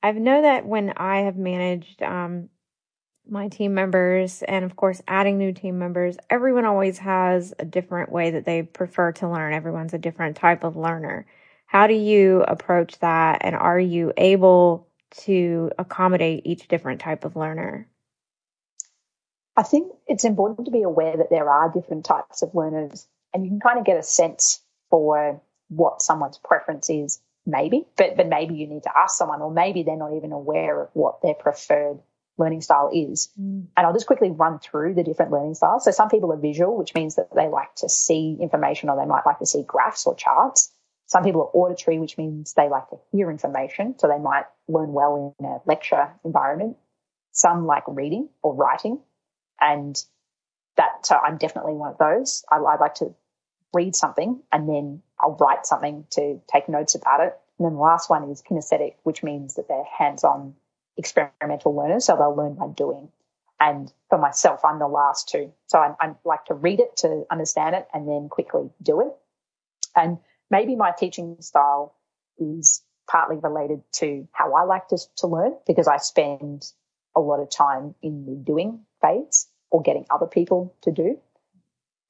I 0.03 0.11
know 0.11 0.43
that 0.43 0.67
when 0.67 0.93
I 0.95 1.21
have 1.21 1.37
managed 1.37 2.03
um, 2.03 2.49
my 3.27 3.47
team 3.47 3.73
members 3.73 4.43
and 4.43 4.65
of 4.65 4.75
course 4.75 5.01
adding 5.07 5.37
new 5.37 5.51
team 5.51 5.79
members, 5.79 6.17
everyone 6.29 6.65
always 6.65 6.97
has 6.99 7.53
a 7.59 7.65
different 7.65 8.11
way 8.11 8.31
that 8.31 8.45
they 8.45 8.63
prefer 8.63 9.11
to 9.13 9.29
learn. 9.29 9.53
Everyone's 9.53 9.93
a 9.93 9.99
different 9.99 10.37
type 10.37 10.63
of 10.63 10.75
learner. 10.75 11.25
How 11.65 11.87
do 11.87 11.93
you 11.93 12.43
approach 12.47 12.99
that 12.99 13.39
and 13.41 13.55
are 13.55 13.79
you 13.79 14.13
able 14.17 14.87
to 15.17 15.71
accommodate 15.77 16.43
each 16.45 16.67
different 16.67 17.01
type 17.01 17.25
of 17.25 17.35
learner? 17.35 17.87
I 19.57 19.63
think 19.63 19.93
it's 20.07 20.25
important 20.25 20.65
to 20.65 20.71
be 20.71 20.83
aware 20.83 21.17
that 21.17 21.29
there 21.29 21.49
are 21.49 21.71
different 21.71 22.05
types 22.05 22.41
of 22.41 22.53
learners 22.53 23.07
and 23.33 23.43
you 23.43 23.51
can 23.51 23.59
kind 23.59 23.79
of 23.79 23.85
get 23.85 23.97
a 23.97 24.03
sense 24.03 24.61
for 24.89 25.41
what 25.69 26.01
someone's 26.01 26.37
preference 26.37 26.89
is, 26.89 27.19
maybe, 27.45 27.85
but, 27.97 28.15
but 28.17 28.27
maybe 28.27 28.55
you 28.55 28.67
need 28.67 28.83
to 28.83 28.97
ask 28.97 29.17
someone, 29.17 29.41
or 29.41 29.51
maybe 29.51 29.83
they're 29.83 29.97
not 29.97 30.13
even 30.13 30.31
aware 30.31 30.83
of 30.83 30.89
what 30.93 31.21
their 31.21 31.33
preferred 31.33 31.99
learning 32.37 32.61
style 32.61 32.89
is. 32.93 33.29
Mm. 33.39 33.67
And 33.75 33.85
I'll 33.85 33.93
just 33.93 34.07
quickly 34.07 34.31
run 34.31 34.59
through 34.59 34.93
the 34.93 35.03
different 35.03 35.31
learning 35.31 35.55
styles. 35.55 35.85
So 35.85 35.91
some 35.91 36.09
people 36.09 36.31
are 36.33 36.37
visual, 36.37 36.77
which 36.77 36.93
means 36.93 37.15
that 37.15 37.29
they 37.35 37.47
like 37.47 37.73
to 37.77 37.89
see 37.89 38.37
information 38.39 38.89
or 38.89 38.97
they 38.97 39.05
might 39.05 39.25
like 39.25 39.39
to 39.39 39.45
see 39.45 39.63
graphs 39.63 40.05
or 40.05 40.15
charts. 40.15 40.71
Some 41.07 41.23
people 41.23 41.41
are 41.41 41.57
auditory, 41.57 41.99
which 41.99 42.17
means 42.17 42.53
they 42.53 42.67
like 42.67 42.89
to 42.89 42.97
hear 43.11 43.29
information. 43.29 43.95
So 43.99 44.07
they 44.07 44.17
might 44.17 44.45
learn 44.67 44.91
well 44.91 45.35
in 45.39 45.45
a 45.45 45.57
lecture 45.65 46.09
environment. 46.23 46.77
Some 47.31 47.65
like 47.65 47.83
reading 47.87 48.29
or 48.41 48.55
writing. 48.55 48.99
And 49.59 50.01
that, 50.77 51.05
so 51.05 51.15
I'm 51.15 51.37
definitely 51.37 51.73
one 51.73 51.91
of 51.91 51.97
those. 51.97 52.43
I, 52.51 52.57
I 52.57 52.77
like 52.77 52.95
to 52.95 53.13
read 53.73 53.95
something 53.95 54.41
and 54.51 54.67
then 54.67 55.01
I'll 55.19 55.37
write 55.39 55.65
something 55.65 56.05
to 56.11 56.41
take 56.51 56.67
notes 56.67 56.95
about 56.95 57.21
it. 57.21 57.37
And 57.59 57.65
then 57.65 57.73
the 57.75 57.79
last 57.79 58.09
one 58.09 58.29
is 58.29 58.41
kinesthetic, 58.41 58.95
which 59.03 59.23
means 59.23 59.55
that 59.55 59.67
they're 59.67 59.85
hands-on 59.97 60.55
experimental 60.97 61.75
learners. 61.75 62.05
So 62.05 62.15
they'll 62.15 62.35
learn 62.35 62.55
by 62.55 62.67
doing. 62.67 63.09
And 63.59 63.91
for 64.09 64.17
myself, 64.17 64.65
I'm 64.65 64.79
the 64.79 64.87
last 64.87 65.29
two. 65.29 65.51
So 65.67 65.79
I, 65.79 65.93
I 65.99 66.15
like 66.25 66.45
to 66.45 66.53
read 66.53 66.79
it 66.79 66.97
to 66.97 67.25
understand 67.31 67.75
it 67.75 67.87
and 67.93 68.07
then 68.07 68.27
quickly 68.29 68.69
do 68.81 69.01
it. 69.01 69.13
And 69.95 70.17
maybe 70.51 70.75
my 70.75 70.91
teaching 70.91 71.37
style 71.39 71.95
is 72.37 72.83
partly 73.09 73.37
related 73.37 73.81
to 73.93 74.27
how 74.33 74.53
I 74.53 74.63
like 74.63 74.89
to, 74.89 74.97
to 75.17 75.27
learn 75.27 75.53
because 75.65 75.87
I 75.87 75.97
spend 75.97 76.65
a 77.15 77.21
lot 77.21 77.39
of 77.39 77.49
time 77.49 77.95
in 78.01 78.25
the 78.25 78.35
doing 78.35 78.81
phase 79.01 79.47
or 79.69 79.81
getting 79.81 80.05
other 80.09 80.25
people 80.25 80.75
to 80.81 80.91
do. 80.91 81.17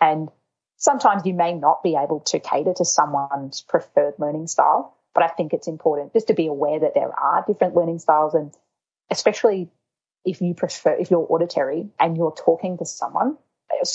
And 0.02 0.30
sometimes 0.78 1.26
you 1.26 1.34
may 1.34 1.54
not 1.54 1.84
be 1.84 1.96
able 1.96 2.22
to 2.22 2.40
cater 2.40 2.74
to 2.78 2.86
someone's 2.86 3.62
preferred 3.62 4.16
learning 4.18 4.48
style, 4.48 4.96
but 5.14 5.24
I 5.24 5.28
think 5.28 5.54
it's 5.54 5.68
important 5.68 6.14
just 6.14 6.28
to 6.28 6.34
be 6.34 6.48
aware 6.48 6.80
that 6.80 6.94
there 6.96 7.18
are 7.18 7.44
different 7.48 7.76
learning 7.76 8.00
styles 8.00 8.34
and 8.34 8.54
especially 9.10 9.70
if 10.26 10.42
you 10.42 10.54
prefer, 10.54 10.94
if 10.94 11.12
you're 11.12 11.26
auditory 11.30 11.88
and 12.00 12.18
you're 12.18 12.36
talking 12.36 12.78
to 12.78 12.86
someone, 12.86 13.38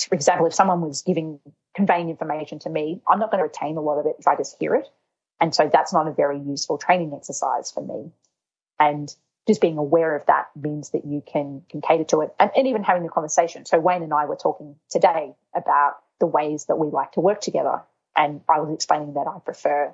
for 0.07 0.15
example, 0.15 0.45
if 0.45 0.53
someone 0.53 0.81
was 0.81 1.01
giving, 1.01 1.39
conveying 1.75 2.09
information 2.09 2.59
to 2.59 2.69
me, 2.69 3.01
I'm 3.07 3.19
not 3.19 3.31
going 3.31 3.39
to 3.39 3.43
retain 3.43 3.77
a 3.77 3.81
lot 3.81 3.99
of 3.99 4.05
it 4.05 4.15
if 4.19 4.27
I 4.27 4.35
just 4.35 4.57
hear 4.59 4.75
it. 4.75 4.87
And 5.39 5.53
so 5.53 5.69
that's 5.71 5.91
not 5.91 6.07
a 6.07 6.11
very 6.11 6.39
useful 6.39 6.77
training 6.77 7.13
exercise 7.15 7.71
for 7.71 7.81
me. 7.81 8.11
And 8.79 9.13
just 9.47 9.59
being 9.59 9.77
aware 9.77 10.15
of 10.15 10.25
that 10.27 10.49
means 10.55 10.91
that 10.91 11.03
you 11.05 11.23
can, 11.25 11.63
can 11.69 11.81
cater 11.81 12.03
to 12.05 12.21
it 12.21 12.33
and, 12.39 12.51
and 12.55 12.67
even 12.67 12.83
having 12.83 13.03
the 13.03 13.09
conversation. 13.09 13.65
So 13.65 13.79
Wayne 13.79 14.03
and 14.03 14.13
I 14.13 14.25
were 14.25 14.35
talking 14.35 14.75
today 14.89 15.33
about 15.55 15.95
the 16.19 16.27
ways 16.27 16.65
that 16.65 16.77
we 16.77 16.87
like 16.89 17.13
to 17.13 17.21
work 17.21 17.41
together. 17.41 17.81
And 18.15 18.41
I 18.47 18.59
was 18.59 18.73
explaining 18.73 19.15
that 19.15 19.25
I 19.27 19.39
prefer, 19.39 19.93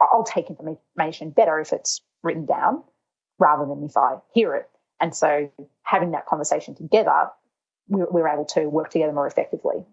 I'll 0.00 0.24
take 0.24 0.48
information 0.48 1.30
better 1.30 1.60
if 1.60 1.72
it's 1.72 2.00
written 2.22 2.46
down 2.46 2.82
rather 3.38 3.66
than 3.66 3.84
if 3.84 3.96
I 3.96 4.16
hear 4.32 4.54
it. 4.54 4.68
And 5.00 5.14
so 5.14 5.50
having 5.82 6.12
that 6.12 6.26
conversation 6.26 6.74
together, 6.74 7.30
we're, 7.88 8.10
we're 8.10 8.28
able 8.28 8.46
to 8.46 8.66
work 8.66 8.90
together 8.90 9.12
more 9.12 9.26
effectively. 9.26 9.84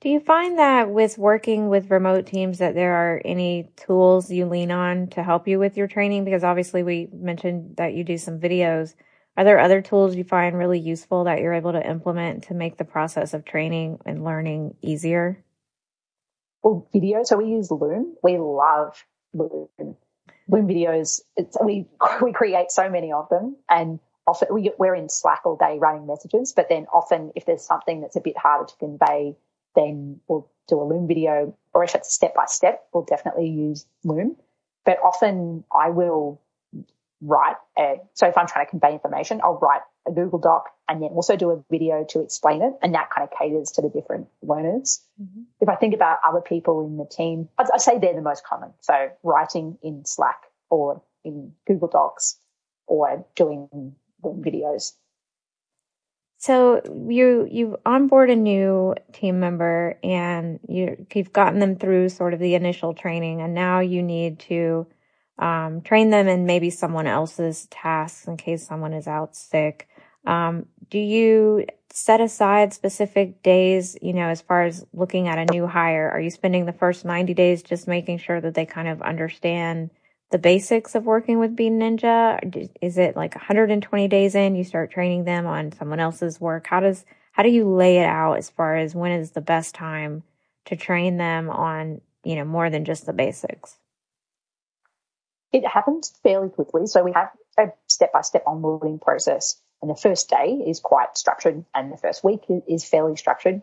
Do 0.00 0.10
you 0.10 0.20
find 0.20 0.58
that 0.58 0.90
with 0.90 1.16
working 1.16 1.68
with 1.68 1.90
remote 1.90 2.26
teams 2.26 2.58
that 2.58 2.74
there 2.74 2.92
are 2.92 3.22
any 3.24 3.70
tools 3.76 4.30
you 4.30 4.44
lean 4.44 4.70
on 4.70 5.08
to 5.08 5.22
help 5.22 5.48
you 5.48 5.58
with 5.58 5.78
your 5.78 5.86
training? 5.86 6.24
Because 6.24 6.44
obviously 6.44 6.82
we 6.82 7.08
mentioned 7.12 7.76
that 7.76 7.94
you 7.94 8.04
do 8.04 8.18
some 8.18 8.38
videos. 8.38 8.94
Are 9.38 9.44
there 9.44 9.58
other 9.58 9.80
tools 9.80 10.14
you 10.14 10.24
find 10.24 10.56
really 10.56 10.78
useful 10.78 11.24
that 11.24 11.40
you're 11.40 11.54
able 11.54 11.72
to 11.72 11.86
implement 11.86 12.44
to 12.44 12.54
make 12.54 12.76
the 12.76 12.84
process 12.84 13.32
of 13.32 13.46
training 13.46 13.98
and 14.04 14.22
learning 14.22 14.76
easier? 14.82 15.42
Well, 16.62 16.88
video. 16.92 17.22
So 17.24 17.38
we 17.38 17.46
use 17.46 17.70
Loom. 17.70 18.16
We 18.22 18.36
love 18.36 19.02
Loom. 19.32 19.96
Loom 20.48 20.68
videos. 20.68 21.20
we 21.62 21.86
we 22.22 22.32
create 22.32 22.70
so 22.70 22.88
many 22.88 23.12
of 23.12 23.28
them, 23.28 23.56
and 23.68 23.98
often 24.26 24.48
we, 24.52 24.70
we're 24.78 24.94
in 24.94 25.08
Slack 25.08 25.42
all 25.44 25.56
day 25.56 25.78
running 25.78 26.06
messages. 26.06 26.52
But 26.54 26.68
then 26.68 26.86
often, 26.92 27.32
if 27.34 27.46
there's 27.46 27.64
something 27.64 28.00
that's 28.00 28.16
a 28.16 28.20
bit 28.20 28.36
harder 28.38 28.66
to 28.66 28.76
convey 28.76 29.36
then 29.76 30.20
we'll 30.26 30.50
do 30.66 30.80
a 30.80 30.82
Loom 30.82 31.06
video, 31.06 31.56
or 31.72 31.84
if 31.84 31.94
it's 31.94 32.12
step 32.12 32.34
by 32.34 32.46
step, 32.46 32.88
we'll 32.92 33.04
definitely 33.04 33.48
use 33.48 33.86
Loom. 34.02 34.34
But 34.84 34.98
often 35.04 35.62
I 35.72 35.90
will 35.90 36.40
write, 37.20 37.56
a, 37.78 37.96
so 38.14 38.26
if 38.28 38.36
I'm 38.36 38.46
trying 38.46 38.66
to 38.66 38.70
convey 38.70 38.92
information, 38.92 39.40
I'll 39.42 39.58
write 39.58 39.80
a 40.06 40.12
Google 40.12 40.38
Doc 40.38 40.70
and 40.88 41.02
then 41.02 41.10
also 41.10 41.36
do 41.36 41.50
a 41.50 41.64
video 41.70 42.04
to 42.10 42.20
explain 42.20 42.62
it. 42.62 42.74
And 42.82 42.94
that 42.94 43.10
kind 43.10 43.26
of 43.26 43.36
caters 43.36 43.72
to 43.72 43.82
the 43.82 43.88
different 43.88 44.28
learners. 44.42 45.02
Mm-hmm. 45.20 45.42
If 45.60 45.68
I 45.68 45.76
think 45.76 45.94
about 45.94 46.18
other 46.28 46.40
people 46.40 46.86
in 46.86 46.96
the 46.96 47.06
team, 47.06 47.48
I'd, 47.58 47.66
I'd 47.72 47.80
say 47.80 47.98
they're 47.98 48.14
the 48.14 48.22
most 48.22 48.44
common. 48.44 48.72
So 48.80 49.08
writing 49.22 49.78
in 49.82 50.04
Slack 50.04 50.42
or 50.70 51.02
in 51.24 51.52
Google 51.66 51.88
Docs 51.88 52.38
or 52.86 53.26
doing 53.34 53.94
videos. 54.24 54.92
So 56.38 56.82
you 57.08 57.48
you 57.50 57.78
onboard 57.86 58.28
a 58.28 58.36
new 58.36 58.94
team 59.12 59.40
member 59.40 59.98
and 60.04 60.60
you 60.68 61.06
you've 61.14 61.32
gotten 61.32 61.60
them 61.60 61.76
through 61.76 62.10
sort 62.10 62.34
of 62.34 62.40
the 62.40 62.54
initial 62.54 62.92
training, 62.92 63.40
and 63.40 63.54
now 63.54 63.80
you 63.80 64.02
need 64.02 64.38
to 64.40 64.86
um, 65.38 65.82
train 65.82 66.10
them 66.10 66.28
in 66.28 66.46
maybe 66.46 66.70
someone 66.70 67.06
else's 67.06 67.66
tasks 67.70 68.26
in 68.26 68.36
case 68.36 68.66
someone 68.66 68.92
is 68.92 69.06
out 69.06 69.36
sick. 69.36 69.88
Um, 70.26 70.66
do 70.90 70.98
you 70.98 71.66
set 71.90 72.20
aside 72.20 72.72
specific 72.72 73.42
days, 73.42 73.96
you 74.02 74.12
know, 74.12 74.28
as 74.28 74.40
far 74.40 74.64
as 74.64 74.84
looking 74.92 75.28
at 75.28 75.38
a 75.38 75.52
new 75.52 75.66
hire? 75.66 76.10
Are 76.10 76.20
you 76.20 76.30
spending 76.30 76.66
the 76.66 76.72
first 76.72 77.04
90 77.04 77.34
days 77.34 77.62
just 77.62 77.88
making 77.88 78.18
sure 78.18 78.40
that 78.40 78.54
they 78.54 78.66
kind 78.66 78.88
of 78.88 79.02
understand 79.02 79.90
the 80.30 80.38
basics 80.38 80.94
of 80.94 81.04
working 81.04 81.38
with 81.38 81.56
Bean 81.56 81.78
Ninja? 81.78 82.68
Is 82.80 82.98
it 82.98 83.16
like 83.16 83.34
120 83.34 84.08
days 84.08 84.34
in 84.34 84.54
you 84.56 84.64
start 84.64 84.90
training 84.90 85.24
them 85.24 85.46
on 85.46 85.72
someone 85.72 86.00
else's 86.00 86.40
work? 86.40 86.66
How 86.66 86.80
does 86.80 87.04
how 87.32 87.42
do 87.42 87.50
you 87.50 87.68
lay 87.68 87.98
it 87.98 88.06
out 88.06 88.38
as 88.38 88.48
far 88.48 88.76
as 88.76 88.94
when 88.94 89.12
is 89.12 89.32
the 89.32 89.42
best 89.42 89.74
time 89.74 90.22
to 90.64 90.76
train 90.76 91.18
them 91.18 91.50
on, 91.50 92.00
you 92.24 92.34
know, 92.34 92.44
more 92.46 92.70
than 92.70 92.84
just 92.86 93.04
the 93.04 93.12
basics? 93.12 93.76
It 95.56 95.66
happens 95.66 96.12
fairly 96.22 96.50
quickly. 96.50 96.86
So 96.86 97.02
we 97.02 97.12
have 97.12 97.30
a 97.56 97.72
step-by-step 97.86 98.44
onboarding 98.44 99.00
process. 99.00 99.58
And 99.80 99.90
the 99.90 99.94
first 99.94 100.28
day 100.28 100.62
is 100.66 100.80
quite 100.80 101.16
structured 101.16 101.64
and 101.74 101.90
the 101.90 101.96
first 101.96 102.22
week 102.22 102.42
is 102.68 102.84
fairly 102.84 103.16
structured. 103.16 103.62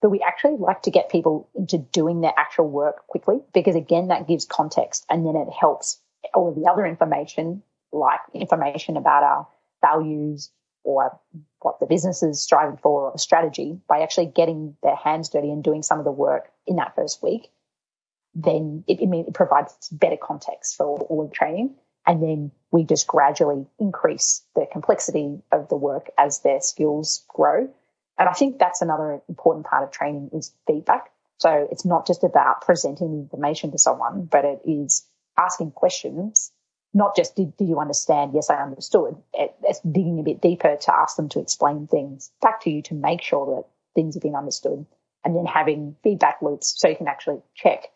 But 0.00 0.08
we 0.08 0.20
actually 0.20 0.56
like 0.56 0.82
to 0.82 0.90
get 0.90 1.10
people 1.10 1.50
into 1.54 1.76
doing 1.76 2.22
their 2.22 2.32
actual 2.34 2.68
work 2.68 3.06
quickly 3.06 3.40
because 3.52 3.76
again 3.76 4.08
that 4.08 4.26
gives 4.26 4.46
context 4.46 5.04
and 5.10 5.26
then 5.26 5.36
it 5.36 5.52
helps 5.52 6.00
all 6.32 6.48
of 6.48 6.54
the 6.54 6.70
other 6.70 6.86
information, 6.86 7.62
like 7.92 8.20
information 8.32 8.96
about 8.96 9.22
our 9.22 9.46
values 9.82 10.50
or 10.82 11.18
what 11.60 11.78
the 11.78 11.86
business 11.86 12.22
is 12.22 12.40
striving 12.40 12.78
for 12.78 13.10
or 13.10 13.18
strategy 13.18 13.78
by 13.86 14.00
actually 14.00 14.26
getting 14.26 14.76
their 14.82 14.96
hands 14.96 15.28
dirty 15.28 15.50
and 15.50 15.62
doing 15.62 15.82
some 15.82 15.98
of 15.98 16.06
the 16.06 16.12
work 16.12 16.50
in 16.66 16.76
that 16.76 16.94
first 16.94 17.22
week, 17.22 17.50
then 18.34 18.84
it, 18.86 18.98
it 19.00 19.34
provides 19.34 19.88
better 19.90 20.16
context 20.16 20.76
for 20.76 20.98
all 20.98 21.22
of 21.22 21.30
the 21.30 21.34
training. 21.34 21.74
And 22.06 22.22
then 22.22 22.50
we 22.70 22.84
just 22.84 23.06
gradually 23.06 23.66
increase 23.78 24.42
the 24.54 24.66
complexity 24.70 25.40
of 25.52 25.68
the 25.68 25.76
work 25.76 26.10
as 26.18 26.40
their 26.40 26.60
skills 26.60 27.24
grow. 27.28 27.68
And 28.18 28.28
I 28.28 28.32
think 28.32 28.58
that's 28.58 28.82
another 28.82 29.20
important 29.28 29.66
part 29.66 29.84
of 29.84 29.90
training 29.90 30.30
is 30.32 30.52
feedback. 30.66 31.10
So 31.38 31.66
it's 31.70 31.84
not 31.84 32.06
just 32.06 32.22
about 32.22 32.60
presenting 32.60 33.12
information 33.14 33.72
to 33.72 33.78
someone, 33.78 34.26
but 34.30 34.44
it 34.44 34.60
is 34.64 35.06
asking 35.38 35.72
questions, 35.72 36.52
not 36.92 37.16
just 37.16 37.34
did, 37.34 37.56
did 37.56 37.68
you 37.68 37.80
understand? 37.80 38.32
Yes, 38.34 38.50
I 38.50 38.62
understood. 38.62 39.16
It, 39.32 39.54
it's 39.62 39.80
digging 39.80 40.20
a 40.20 40.22
bit 40.22 40.40
deeper 40.40 40.76
to 40.76 40.94
ask 40.94 41.16
them 41.16 41.28
to 41.30 41.40
explain 41.40 41.86
things 41.86 42.30
back 42.40 42.62
to 42.62 42.70
you 42.70 42.82
to 42.82 42.94
make 42.94 43.22
sure 43.22 43.56
that 43.56 43.68
things 43.94 44.14
have 44.14 44.22
been 44.22 44.36
understood 44.36 44.86
and 45.24 45.34
then 45.34 45.46
having 45.46 45.96
feedback 46.04 46.36
loops 46.42 46.74
so 46.76 46.88
you 46.88 46.96
can 46.96 47.08
actually 47.08 47.40
check 47.54 47.86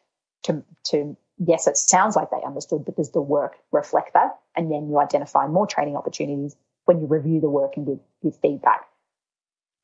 to, 0.45 0.63
to 0.87 1.17
yes, 1.39 1.67
it 1.67 1.77
sounds 1.77 2.17
like 2.17 2.31
they 2.31 2.43
understood, 2.45 2.85
but 2.85 2.97
does 2.97 3.13
the 3.13 3.23
work 3.23 3.57
reflect 3.73 4.15
that? 4.15 4.39
And 4.57 4.71
then 4.71 4.89
you 4.89 4.99
identify 4.99 5.47
more 5.47 5.67
training 5.67 5.97
opportunities 5.97 6.57
when 6.85 7.01
you 7.01 7.07
review 7.07 7.41
the 7.41 7.51
work 7.51 7.77
and 7.77 7.87
give, 7.87 7.99
give 8.23 8.41
feedback. 8.41 8.87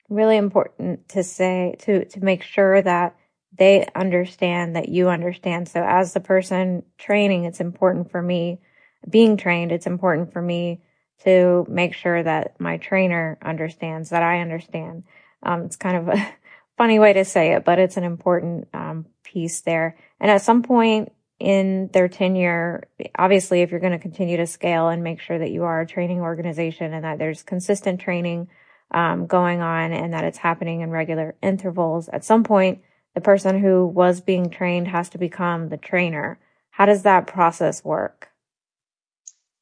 Really 0.08 0.37
important 0.37 1.08
to 1.11 1.23
say, 1.23 1.76
to, 1.80 2.04
to 2.04 2.25
make 2.25 2.42
sure 2.42 2.80
that 2.82 3.16
they 3.56 3.87
understand 3.94 4.76
that 4.76 4.88
you 4.88 5.08
understand. 5.08 5.68
So 5.68 5.82
as 5.82 6.12
the 6.12 6.20
person 6.20 6.82
training, 6.99 7.44
it's 7.44 7.61
important 7.61 8.11
for 8.11 8.20
me 8.20 8.61
being 9.08 9.37
trained. 9.37 9.70
It's 9.70 9.87
important 9.87 10.32
for 10.32 10.42
me 10.42 10.82
to 11.25 11.64
make 11.68 11.94
sure 11.94 12.23
that 12.23 12.61
my 12.61 12.78
trainer 12.78 13.38
understands 13.42 14.11
that 14.11 14.23
I 14.23 14.40
understand. 14.40 15.04
Um, 15.42 15.62
it's 15.62 15.76
kind 15.76 15.96
of 15.96 16.08
a 16.08 16.34
funny 16.76 16.99
way 16.99 17.12
to 17.12 17.25
say 17.25 17.52
it, 17.52 17.64
but 17.64 17.78
it's 17.78 17.97
an 17.97 18.04
important 18.04 18.69
um, 18.75 19.07
piece 19.23 19.61
there. 19.62 19.97
And 20.21 20.31
at 20.31 20.43
some 20.43 20.62
point 20.62 21.12
in 21.38 21.88
their 21.93 22.09
tenure, 22.09 22.88
obviously, 23.16 23.62
if 23.62 23.71
you're 23.71 23.81
going 23.81 23.93
to 23.93 23.99
continue 23.99 24.37
to 24.38 24.47
scale 24.47 24.88
and 24.88 25.02
make 25.02 25.21
sure 25.21 25.38
that 25.38 25.50
you 25.50 25.64
are 25.64 25.81
a 25.81 25.87
training 25.87 26.21
organization 26.21 26.93
and 26.93 27.04
that 27.04 27.19
there's 27.19 27.43
consistent 27.43 28.00
training 28.00 28.49
um, 28.90 29.26
going 29.26 29.61
on 29.61 29.93
and 29.93 30.12
that 30.12 30.25
it's 30.25 30.38
happening 30.38 30.81
in 30.81 30.90
regular 30.90 31.35
intervals, 31.43 32.09
at 32.09 32.25
some 32.25 32.45
point, 32.45 32.83
the 33.14 33.21
person 33.21 33.61
who 33.61 33.87
was 33.87 34.21
being 34.21 34.50
trained 34.50 34.88
has 34.88 35.09
to 35.11 35.19
become 35.19 35.69
the 35.69 35.76
trainer. 35.76 36.38
How 36.71 36.87
does 36.87 37.02
that 37.02 37.26
process 37.26 37.85
work? 37.85 38.31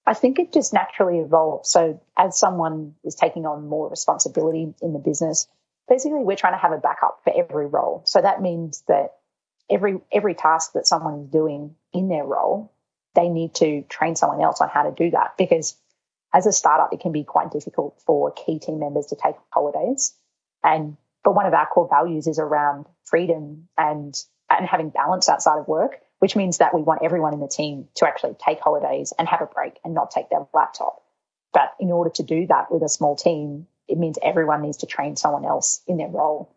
I 0.07 0.15
think 0.15 0.39
it 0.39 0.53
just 0.53 0.73
naturally 0.73 1.19
evolves. 1.19 1.71
So 1.71 2.01
as 2.17 2.39
someone 2.39 2.95
is 3.05 3.15
taking 3.15 3.47
on 3.47 3.69
more 3.69 3.89
responsibility 3.89 4.75
in 4.83 4.93
the 4.93 4.99
business, 4.99 5.47
basically 5.89 6.21
we're 6.21 6.37
trying 6.37 6.55
to 6.55 6.59
have 6.59 6.73
a 6.73 6.79
backup 6.79 7.21
for 7.25 7.33
every 7.37 7.67
role. 7.67 8.03
So 8.07 8.21
that 8.21 8.41
means 8.41 8.83
that 8.89 9.15
every 9.71 9.99
every 10.13 10.35
task 10.35 10.73
that 10.75 10.87
someone 10.87 11.21
is 11.21 11.29
doing 11.29 11.75
in 11.93 12.09
their 12.09 12.25
role, 12.25 12.73
they 13.15 13.29
need 13.29 13.55
to 13.57 13.83
train 13.89 14.17
someone 14.17 14.43
else 14.43 14.61
on 14.61 14.69
how 14.69 14.85
to 14.85 14.93
do 14.93 15.11
that 15.11 15.37
because 15.37 15.77
as 16.35 16.47
a 16.47 16.53
startup, 16.53 16.93
it 16.93 17.01
can 17.01 17.13
be 17.13 17.25
quite 17.25 17.51
difficult 17.51 18.01
for 18.07 18.33
key 18.33 18.59
team 18.59 18.79
members 18.79 19.07
to 19.07 19.17
take 19.17 19.37
holidays. 19.51 20.15
And 20.65 20.97
but 21.25 21.35
one 21.35 21.47
of 21.47 21.55
our 21.55 21.67
core 21.67 21.89
values 21.89 22.27
is 22.27 22.39
around 22.39 22.87
freedom 23.05 23.69
and 23.77 24.15
and 24.51 24.67
having 24.67 24.91
balance 24.91 25.29
outside 25.29 25.59
of 25.59 25.69
work, 25.69 26.01
which 26.19 26.37
means 26.37 26.59
that 26.59 26.75
we 26.75 26.83
want 26.83 27.03
everyone 27.03 27.35
in 27.35 27.41
the 27.41 27.49
team 27.49 27.89
to 27.97 28.07
actually 28.07 28.35
take 28.45 28.61
holidays 28.61 29.13
and 29.19 29.29
have 29.29 29.43
a 29.43 29.47
break 29.47 29.79
and 29.85 29.95
not 29.95 30.11
take 30.11 30.31
their 30.31 30.47
laptop. 30.55 31.03
But 31.53 31.75
in 31.79 31.91
order 31.91 32.11
to 32.11 32.23
do 32.23 32.47
that 32.47 32.71
with 32.71 32.83
a 32.83 32.89
small 32.89 33.17
team, 33.17 33.67
it 33.89 33.99
means 33.99 34.19
everyone 34.23 34.63
needs 34.63 34.79
to 34.79 34.87
train 34.87 35.17
someone 35.17 35.45
else 35.45 35.83
in 35.87 35.97
their 35.97 36.09
role. 36.09 36.55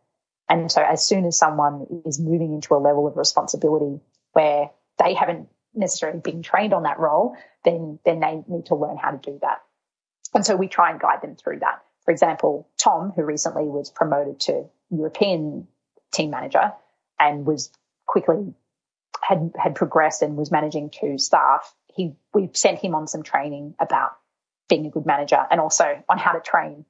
And 0.49 0.71
so 0.71 0.81
as 0.81 1.05
soon 1.05 1.25
as 1.25 1.37
someone 1.37 1.87
is 2.05 2.19
moving 2.19 2.53
into 2.53 2.75
a 2.75 2.77
level 2.77 3.07
of 3.07 3.17
responsibility 3.17 3.99
where 4.33 4.69
they 5.03 5.13
haven't 5.13 5.49
necessarily 5.73 6.19
been 6.19 6.43
trained 6.43 6.73
on 6.73 6.83
that 6.83 6.99
role, 6.99 7.35
then, 7.63 7.99
then 8.05 8.19
they 8.19 8.43
need 8.47 8.67
to 8.67 8.75
learn 8.75 8.97
how 8.97 9.11
to 9.11 9.17
do 9.17 9.39
that. 9.41 9.61
And 10.33 10.45
so 10.45 10.55
we 10.55 10.67
try 10.67 10.91
and 10.91 10.99
guide 10.99 11.21
them 11.21 11.35
through 11.35 11.59
that. 11.59 11.83
For 12.03 12.11
example, 12.11 12.69
Tom, 12.77 13.11
who 13.15 13.23
recently 13.23 13.63
was 13.63 13.89
promoted 13.89 14.39
to 14.41 14.65
European 14.91 15.67
team 16.13 16.29
manager 16.29 16.73
and 17.19 17.45
was 17.45 17.71
quickly 18.05 18.53
had 19.21 19.51
had 19.57 19.75
progressed 19.75 20.21
and 20.21 20.37
was 20.37 20.51
managing 20.51 20.91
two 20.91 21.17
staff, 21.17 21.73
he 21.95 22.13
we 22.33 22.49
sent 22.53 22.79
him 22.79 22.93
on 22.93 23.07
some 23.07 23.23
training 23.23 23.73
about 23.79 24.11
being 24.69 24.85
a 24.85 24.89
good 24.89 25.05
manager 25.05 25.43
and 25.49 25.59
also 25.59 26.03
on 26.07 26.17
how 26.17 26.33
to 26.33 26.39
train 26.39 26.85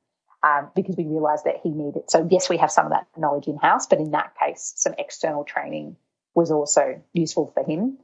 um, 0.45 0.69
because 0.75 0.95
we 0.95 1.05
realised 1.05 1.45
that 1.45 1.61
he 1.63 1.69
needed. 1.69 2.03
So 2.09 2.27
yes, 2.29 2.49
we 2.49 2.57
have 2.57 2.71
some 2.71 2.85
of 2.85 2.91
that 2.91 3.07
knowledge 3.17 3.47
in 3.47 3.57
house, 3.57 3.87
but 3.87 3.99
in 3.99 4.11
that 4.11 4.33
case, 4.39 4.73
some 4.75 4.93
external 4.97 5.43
training 5.43 5.97
was 6.35 6.51
also 6.51 7.01
useful 7.13 7.51
for 7.53 7.63
him. 7.63 7.97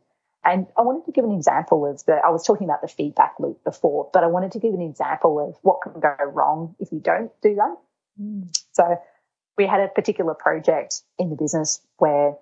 And 0.44 0.66
I 0.76 0.82
wanted 0.82 1.06
to 1.06 1.12
give 1.12 1.24
an 1.24 1.34
example 1.34 1.86
of 1.86 2.04
the, 2.06 2.14
I 2.14 2.30
was 2.30 2.44
talking 2.44 2.66
about 2.66 2.82
the 2.82 2.88
feedback 2.88 3.36
loop 3.38 3.64
before, 3.64 4.10
but 4.12 4.24
I 4.24 4.28
wanted 4.28 4.54
to 4.54 4.60
give 4.60 4.74
an 4.74 4.82
example 4.82 5.40
of 5.40 5.56
what 5.62 5.82
can 5.84 6.00
go 6.00 6.16
wrong 6.34 6.76
if 6.80 6.92
you 6.92 7.00
don't 7.00 7.32
do 7.44 7.56
that. 7.56 7.76
Mm. 8.20 8.58
So 8.72 9.00
we 9.56 9.68
had 9.68 9.82
a 9.82 9.88
particular 9.88 10.34
project 10.34 11.04
in 11.20 11.30
the 11.30 11.36
business 11.36 11.80
where 11.98 12.38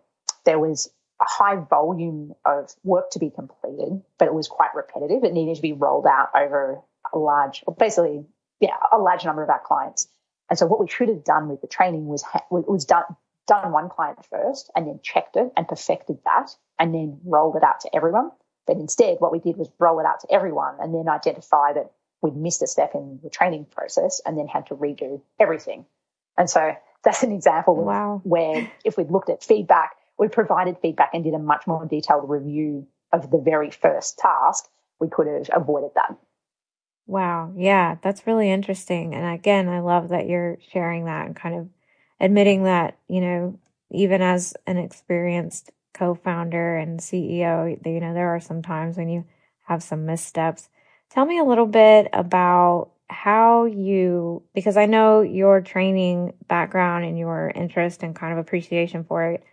there 0.46 0.60
was 0.60 0.90
a 1.20 1.26
high 1.28 1.58
volume 1.58 2.36
of 2.46 2.74
work 2.86 3.12
to 3.12 3.20
be 3.20 3.30
completed, 3.30 4.02
but 4.18 4.30
it 4.30 4.34
was 4.34 4.48
quite 4.48 4.74
repetitive. 4.74 5.26
It 5.26 5.34
needed 5.34 5.58
to 5.58 5.62
be 5.62 5.74
rolled 5.74 6.08
out 6.08 6.30
over 6.34 6.80
a 7.14 7.18
large, 7.18 7.66
basically 7.78 8.24
yeah, 8.60 8.76
a 8.92 8.98
large 8.98 9.26
number 9.26 9.44
of 9.44 9.50
our 9.50 9.62
clients. 9.64 10.08
And 10.50 10.58
so 10.58 10.66
what 10.66 10.80
we 10.80 10.88
should 10.88 11.10
have 11.10 11.24
done 11.24 11.48
with 11.48 11.62
the 11.62 11.68
training 11.68 12.08
was 12.08 12.24
ha- 12.24 12.46
was 12.50 12.86
done 12.86 13.04
done 13.48 13.72
one 13.72 13.90
client 13.90 14.20
first 14.30 14.70
and 14.76 14.88
then 14.88 15.00
checked 15.02 15.36
it 15.36 15.52
and 15.58 15.68
perfected 15.68 16.20
that 16.24 16.56
and 16.78 16.94
then 16.94 17.20
rolled 17.26 17.56
it 17.56 17.64
out 17.64 17.80
to 17.82 17.96
everyone. 17.96 18.30
But 18.68 18.78
instead, 18.78 19.18
what 19.20 19.32
we 19.32 19.40
did 19.40 19.58
was 19.58 19.70
roll 19.80 20.00
it 20.00 20.06
out 20.06 20.20
to 20.22 20.32
everyone 20.32 20.76
and 20.80 20.94
then 20.94 21.10
identify 21.10 21.74
that 21.74 21.92
we'd 22.22 22.36
missed 22.36 22.62
a 22.62 22.68
step 22.68 22.92
in 22.94 23.20
the 23.24 23.30
training 23.30 23.66
process 23.72 24.22
and 24.26 24.38
then 24.38 24.48
had 24.48 24.68
to 24.68 24.76
redo 24.76 25.22
everything. 25.40 25.86
And 26.38 26.48
so 26.50 26.76
that's 27.04 27.24
an 27.24 27.32
example 27.32 27.76
wow. 27.76 28.22
where 28.24 28.72
if 28.86 28.98
we'd 28.98 29.10
looked 29.10 29.30
at 29.30 29.44
feedback, 29.44 29.96
we 30.20 30.28
provided 30.28 30.78
feedback 30.82 31.12
and 31.14 31.24
did 31.24 31.34
a 31.34 31.40
much 31.40 31.66
more 31.66 31.86
detailed 31.86 32.30
review 32.30 32.88
of 33.12 33.32
the 33.32 33.40
very 33.40 33.72
first 33.72 34.20
task, 34.20 34.66
we 35.00 35.08
could 35.10 35.28
have 35.28 35.50
avoided 35.62 35.92
that. 35.96 36.16
Wow. 37.10 37.54
Yeah, 37.58 37.96
that's 38.04 38.28
really 38.28 38.52
interesting. 38.52 39.16
And 39.16 39.26
again, 39.34 39.68
I 39.68 39.80
love 39.80 40.10
that 40.10 40.28
you're 40.28 40.58
sharing 40.72 41.06
that 41.06 41.26
and 41.26 41.36
kind 41.36 41.56
of 41.56 41.68
admitting 42.20 42.66
that, 42.66 43.00
you 43.08 43.20
know, 43.20 43.60
even 43.90 44.22
as 44.22 44.54
an 44.68 44.78
experienced 44.78 45.72
co-founder 45.96 46.78
and 46.78 47.02
CEO, 47.02 47.66
you 47.84 48.00
know, 48.00 48.14
there 48.14 48.30
are 48.30 48.40
some 48.40 48.62
times 48.62 48.96
when 48.96 49.10
you 49.10 49.26
have 49.66 49.82
some 49.82 50.06
missteps. 50.06 50.70
Tell 51.10 51.26
me 51.26 51.40
a 51.40 51.44
little 51.44 51.66
bit 51.66 52.08
about 52.14 52.92
how 53.10 53.66
you, 53.66 54.44
because 54.54 54.78
I 54.78 54.86
know 54.86 55.22
your 55.22 55.62
training 55.62 56.34
background 56.48 57.06
and 57.06 57.18
your 57.18 57.52
interest 57.56 58.04
and 58.04 58.16
kind 58.16 58.34
of 58.34 58.38
appreciation 58.38 59.04
for 59.04 59.32
it 59.32 59.44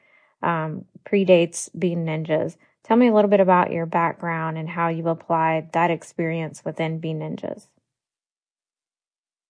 um, 0.43 0.85
predates 1.07 1.71
Bean 1.79 2.05
Ninjas. 2.05 2.57
Tell 2.87 2.97
me 2.97 3.09
a 3.09 3.13
little 3.13 3.29
bit 3.29 3.41
about 3.41 3.73
your 3.73 3.85
background 3.85 4.57
and 4.57 4.69
how 4.69 4.87
you've 4.87 5.07
applied 5.07 5.73
that 5.73 5.91
experience 5.91 6.65
within 6.65 7.01
Bean 7.01 7.19
Ninjas. 7.19 7.67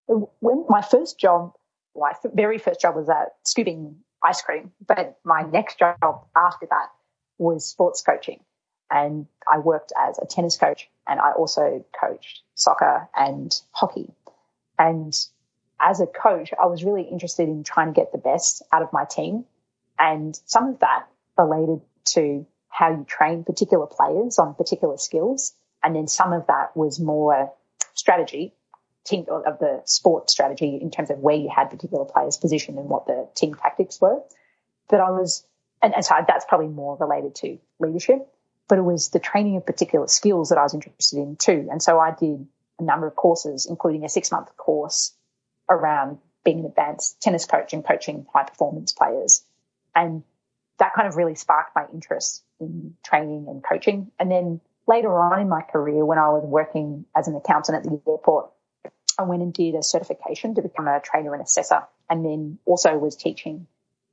When 0.06 0.64
my 0.70 0.80
first 0.80 1.18
job, 1.18 1.52
my 1.94 2.12
very 2.32 2.56
first 2.56 2.80
job 2.80 2.96
was 2.96 3.10
uh, 3.10 3.12
at 3.12 3.28
scooping 3.44 3.96
ice 4.24 4.40
cream, 4.40 4.72
but 4.86 5.18
my 5.22 5.42
next 5.42 5.78
job 5.78 5.98
after 6.34 6.66
that 6.70 6.88
was 7.36 7.66
sports 7.66 8.00
coaching. 8.00 8.40
And 8.90 9.26
I 9.52 9.58
worked 9.58 9.92
as 10.00 10.18
a 10.18 10.24
tennis 10.24 10.56
coach 10.56 10.88
and 11.06 11.20
I 11.20 11.32
also 11.32 11.84
coached 12.00 12.40
soccer 12.54 13.06
and 13.14 13.54
hockey. 13.72 14.14
And 14.78 15.12
as 15.78 16.00
a 16.00 16.06
coach, 16.06 16.54
I 16.58 16.66
was 16.66 16.84
really 16.84 17.02
interested 17.02 17.50
in 17.50 17.64
trying 17.64 17.92
to 17.92 18.00
get 18.00 18.12
the 18.12 18.18
best 18.18 18.62
out 18.72 18.80
of 18.80 18.94
my 18.94 19.04
team. 19.04 19.44
And 19.98 20.40
some 20.46 20.70
of 20.70 20.78
that 20.78 21.06
related 21.36 21.82
to 22.14 22.46
how 22.76 22.90
you 22.90 23.04
train 23.08 23.42
particular 23.42 23.86
players 23.86 24.38
on 24.38 24.54
particular 24.54 24.98
skills. 24.98 25.54
And 25.82 25.96
then 25.96 26.06
some 26.06 26.34
of 26.34 26.46
that 26.48 26.76
was 26.76 27.00
more 27.00 27.50
strategy 27.94 28.52
of 29.10 29.58
the 29.60 29.80
sport 29.86 30.28
strategy 30.28 30.78
in 30.82 30.90
terms 30.90 31.10
of 31.10 31.18
where 31.20 31.36
you 31.36 31.48
had 31.48 31.70
particular 31.70 32.04
players 32.04 32.36
positioned 32.36 32.78
and 32.78 32.88
what 32.88 33.06
the 33.06 33.28
team 33.34 33.54
tactics 33.54 33.98
were. 33.98 34.20
But 34.90 35.00
I 35.00 35.10
was, 35.10 35.46
and, 35.80 35.94
and 35.94 36.04
so 36.04 36.16
that's 36.28 36.44
probably 36.44 36.66
more 36.66 36.98
related 36.98 37.34
to 37.36 37.58
leadership, 37.78 38.28
but 38.68 38.76
it 38.76 38.82
was 38.82 39.08
the 39.08 39.20
training 39.20 39.56
of 39.56 39.64
particular 39.64 40.06
skills 40.06 40.50
that 40.50 40.58
I 40.58 40.62
was 40.62 40.74
interested 40.74 41.18
in 41.18 41.36
too. 41.36 41.68
And 41.70 41.82
so 41.82 41.98
I 41.98 42.10
did 42.10 42.46
a 42.78 42.82
number 42.82 43.06
of 43.06 43.16
courses, 43.16 43.64
including 43.64 44.04
a 44.04 44.08
six 44.10 44.30
month 44.30 44.54
course 44.58 45.14
around 45.70 46.18
being 46.44 46.60
an 46.60 46.66
advanced 46.66 47.22
tennis 47.22 47.46
coach 47.46 47.72
and 47.72 47.86
coaching 47.86 48.26
high 48.34 48.44
performance 48.44 48.92
players. 48.92 49.44
And 49.94 50.24
that 50.78 50.92
kind 50.94 51.08
of 51.08 51.16
really 51.16 51.34
sparked 51.34 51.74
my 51.74 51.84
interest 51.92 52.44
in 52.60 52.94
training 53.04 53.46
and 53.48 53.64
coaching. 53.64 54.10
And 54.18 54.30
then 54.30 54.60
later 54.86 55.18
on 55.18 55.40
in 55.40 55.48
my 55.48 55.62
career, 55.62 56.04
when 56.04 56.18
I 56.18 56.28
was 56.28 56.44
working 56.44 57.06
as 57.16 57.28
an 57.28 57.36
accountant 57.36 57.78
at 57.78 57.84
the 57.84 58.00
airport, 58.08 58.50
I 59.18 59.22
went 59.22 59.42
and 59.42 59.52
did 59.52 59.74
a 59.74 59.82
certification 59.82 60.54
to 60.56 60.62
become 60.62 60.86
a 60.86 61.00
trainer 61.00 61.32
and 61.32 61.42
assessor, 61.42 61.80
and 62.10 62.24
then 62.24 62.58
also 62.66 62.96
was 62.98 63.16
teaching 63.16 63.66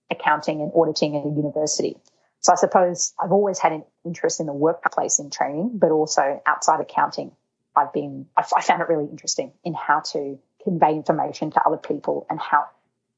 accounting 0.10 0.62
and 0.62 0.71
auditing 0.76 1.17
at 1.17 1.26
a 1.26 1.30
university. 1.30 1.97
So 2.39 2.54
I 2.54 2.56
suppose 2.56 3.13
I've 3.21 3.32
always 3.32 3.60
had 3.60 3.71
an 3.71 3.84
interest 4.06 4.39
in 4.39 4.45
the 4.45 4.54
workplace 4.54 5.19
in 5.19 5.30
training, 5.30 5.71
but 5.76 5.91
also 5.91 6.41
outside 6.45 6.80
accounting. 6.82 7.32
I've 7.76 7.91
been, 7.91 8.28
I 8.38 8.62
found 8.62 8.82
it 8.82 8.88
really 8.88 9.10
interesting 9.10 9.52
in 9.63 9.73
how 9.73 10.02
to 10.12 10.38
convey 10.63 10.93
information 10.93 11.52
to 11.52 11.62
other 11.65 11.78
people 11.78 12.28
and 12.30 12.39
how, 12.39 12.65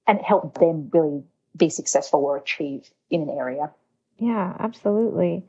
and 0.08 0.22
help 0.22 0.58
them 0.60 0.90
really 0.94 1.24
be 1.56 1.70
successful 1.70 2.22
or 2.22 2.38
achieve 2.38 2.90
in 3.10 3.22
an 3.22 3.30
area. 3.30 3.72
Yeah, 4.18 4.56
absolutely. 4.60 5.44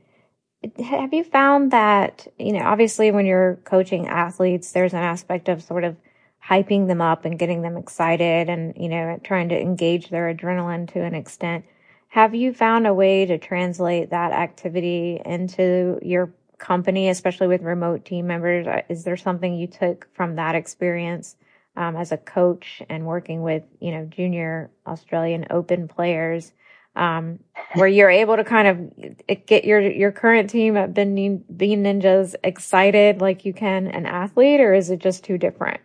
have 0.85 1.13
you 1.13 1.25
found 1.25 1.71
that, 1.71 2.27
you 2.39 2.53
know, 2.53 2.65
obviously 2.65 3.11
when 3.11 3.27
you're 3.27 3.57
coaching 3.65 4.09
athletes, 4.09 4.73
there's 4.73 4.93
an 4.93 5.03
aspect 5.03 5.49
of 5.49 5.63
sort 5.63 5.85
of 5.85 5.97
hyping 6.45 6.87
them 6.87 7.01
up 7.01 7.25
and 7.25 7.39
getting 7.39 7.63
them 7.63 7.77
excited 7.77 8.49
and, 8.49 8.75
you 8.77 8.89
know, 8.89 9.19
trying 9.25 9.49
to 9.49 9.61
engage 9.61 10.09
their 10.09 10.33
adrenaline 10.33 10.91
to 10.93 11.03
an 11.03 11.15
extent. 11.15 11.65
Have 12.09 12.35
you 12.35 12.53
found 12.53 12.87
a 12.87 12.95
way 12.95 13.27
to 13.27 13.39
translate 13.39 14.11
that 14.11 14.33
activity 14.33 15.21
into 15.25 15.99
your 16.03 16.33
company, 16.59 17.09
especially 17.09 17.49
with 17.49 17.63
remote 17.63 18.05
team 18.05 18.27
members? 18.27 18.67
Is 18.89 19.05
there 19.05 19.17
something 19.17 19.55
you 19.55 19.67
took 19.67 20.09
from 20.15 20.37
that 20.37 20.55
experience 20.55 21.37
um, 21.77 21.97
as 21.97 22.13
a 22.13 22.17
coach 22.17 22.83
and 22.89 23.07
working 23.07 23.43
with, 23.43 23.63
you 23.81 23.91
know, 23.91 24.05
junior 24.07 24.71
Australian 24.87 25.47
Open 25.51 25.89
players? 25.89 26.53
Um, 26.95 27.41
where 27.75 27.89
you're 27.89 28.09
able 28.09 28.37
to 28.37 28.45
kind 28.45 28.69
of 28.69 29.45
get 29.45 29.67
your 29.67 29.81
your 29.81 30.13
current 30.13 30.49
team 30.49 30.79
at 30.79 30.95
Bean 30.95 31.45
Ninjas 31.55 32.35
excited 32.43 33.21
like 33.21 33.45
you 33.45 33.53
can 33.53 33.89
an 33.89 34.07
athlete, 34.07 34.61
or 34.61 34.73
is 34.73 34.89
it 34.89 34.99
just 34.99 35.23
too 35.23 35.37
different? 35.37 35.81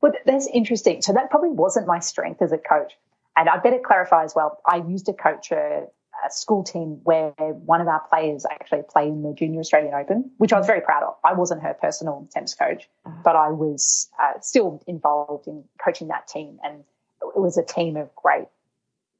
Well, 0.00 0.12
that's 0.24 0.46
interesting. 0.46 1.02
So 1.02 1.12
that 1.12 1.30
probably 1.30 1.50
wasn't 1.50 1.86
my 1.86 1.98
strength 1.98 2.40
as 2.40 2.52
a 2.52 2.58
coach. 2.58 2.92
And 3.36 3.48
I 3.48 3.58
better 3.58 3.80
clarify 3.84 4.24
as 4.24 4.34
well. 4.34 4.58
I 4.66 4.76
used 4.76 5.06
to 5.06 5.12
coach 5.12 5.50
a, 5.50 5.86
a, 6.26 6.30
school 6.30 6.64
team 6.64 7.00
where 7.04 7.30
one 7.38 7.80
of 7.80 7.88
our 7.88 8.00
players 8.08 8.46
actually 8.50 8.82
played 8.88 9.08
in 9.08 9.22
the 9.22 9.34
Junior 9.34 9.60
Australian 9.60 9.94
Open, 9.94 10.30
which 10.38 10.52
I 10.52 10.58
was 10.58 10.66
very 10.66 10.80
proud 10.80 11.02
of. 11.02 11.14
I 11.24 11.34
wasn't 11.34 11.62
her 11.62 11.74
personal 11.74 12.28
tennis 12.32 12.54
coach, 12.54 12.88
uh-huh. 13.04 13.16
but 13.24 13.36
I 13.36 13.48
was 13.48 14.08
uh, 14.22 14.40
still 14.40 14.82
involved 14.86 15.46
in 15.46 15.64
coaching 15.84 16.08
that 16.08 16.28
team. 16.28 16.58
And 16.62 16.84
it 17.22 17.40
was 17.40 17.58
a 17.58 17.62
team 17.62 17.96
of 17.96 18.14
great, 18.14 18.46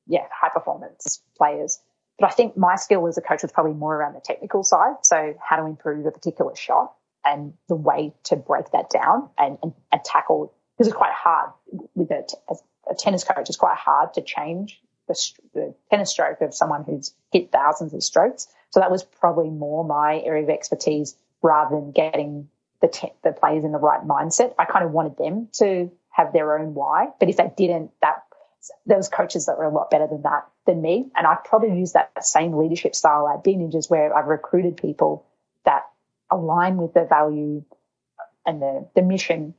yeah, 0.07 0.27
high 0.33 0.51
performance 0.51 1.23
players. 1.37 1.81
But 2.19 2.31
I 2.31 2.35
think 2.35 2.57
my 2.57 2.77
skill 2.77 3.07
as 3.07 3.17
a 3.17 3.23
coach 3.23 3.43
was 3.43 3.53
probably 3.53 3.73
more 3.73 3.97
around 3.97 4.15
the 4.15 4.21
technical 4.21 4.63
side. 4.63 4.97
So 5.03 5.35
how 5.43 5.57
to 5.57 5.65
improve 5.65 6.07
a 6.07 6.11
particular 6.11 6.55
shot 6.55 6.95
and 7.25 7.55
the 7.69 7.75
way 7.75 8.15
to 8.25 8.37
break 8.37 8.71
that 8.73 8.91
down 8.91 9.31
and, 9.39 9.59
and, 9.63 9.73
and 9.93 10.05
tackle 10.05 10.53
because 10.77 10.89
it's 10.89 10.97
quite 10.97 11.13
hard 11.13 11.51
with 11.95 12.11
a, 12.11 12.25
a 12.91 12.95
tennis 12.95 13.25
coach. 13.25 13.49
It's 13.49 13.57
quite 13.57 13.77
hard 13.77 14.15
to 14.15 14.23
change 14.23 14.81
the, 15.11 15.61
the, 15.61 15.75
tennis 15.91 16.11
stroke 16.11 16.41
of 16.41 16.55
someone 16.55 16.85
who's 16.85 17.13
hit 17.33 17.51
thousands 17.51 17.93
of 17.95 18.03
strokes. 18.03 18.47
So 18.71 18.81
that 18.81 18.91
was 18.91 19.03
probably 19.03 19.51
more 19.51 19.85
my 19.85 20.21
area 20.25 20.45
of 20.45 20.51
expertise 20.51 21.17
rather 21.43 21.77
than 21.77 21.91
getting 21.91 22.49
the 22.81 22.89
te- 22.89 23.13
the 23.23 23.33
players 23.33 23.65
in 23.65 23.73
the 23.73 23.79
right 23.79 24.07
mindset. 24.07 24.55
I 24.59 24.65
kind 24.65 24.85
of 24.85 24.93
wanted 24.93 25.19
them 25.19 25.49
to 25.55 25.91
have 26.11 26.33
their 26.33 26.59
own 26.59 26.75
why, 26.75 27.09
but 27.19 27.29
if 27.29 27.37
they 27.37 27.51
didn't, 27.57 27.91
that 28.01 28.25
there 28.87 28.97
was 28.97 29.09
coaches 29.09 29.47
that 29.47 29.59
were 29.59 29.65
a 29.65 29.75
lot 29.75 29.91
better 29.91 30.07
than 30.07 30.23
that 30.23 30.47
than 30.67 30.81
me, 30.81 31.11
and 31.17 31.27
I 31.27 31.37
probably 31.45 31.79
used 31.79 31.95
that 31.95 32.25
same 32.25 32.53
leadership 32.57 32.95
style 32.95 33.29
at 33.29 33.43
Bean 33.43 33.61
Ninjas 33.61 33.91
where 33.91 34.17
I've 34.17 34.27
recruited 34.27 34.77
people 34.77 35.27
that 35.65 35.83
align 36.31 36.77
with 36.77 36.95
the 36.95 37.05
value 37.05 37.65
and 38.47 38.63
the 38.63 38.89
the 38.95 39.03
mission 39.03 39.55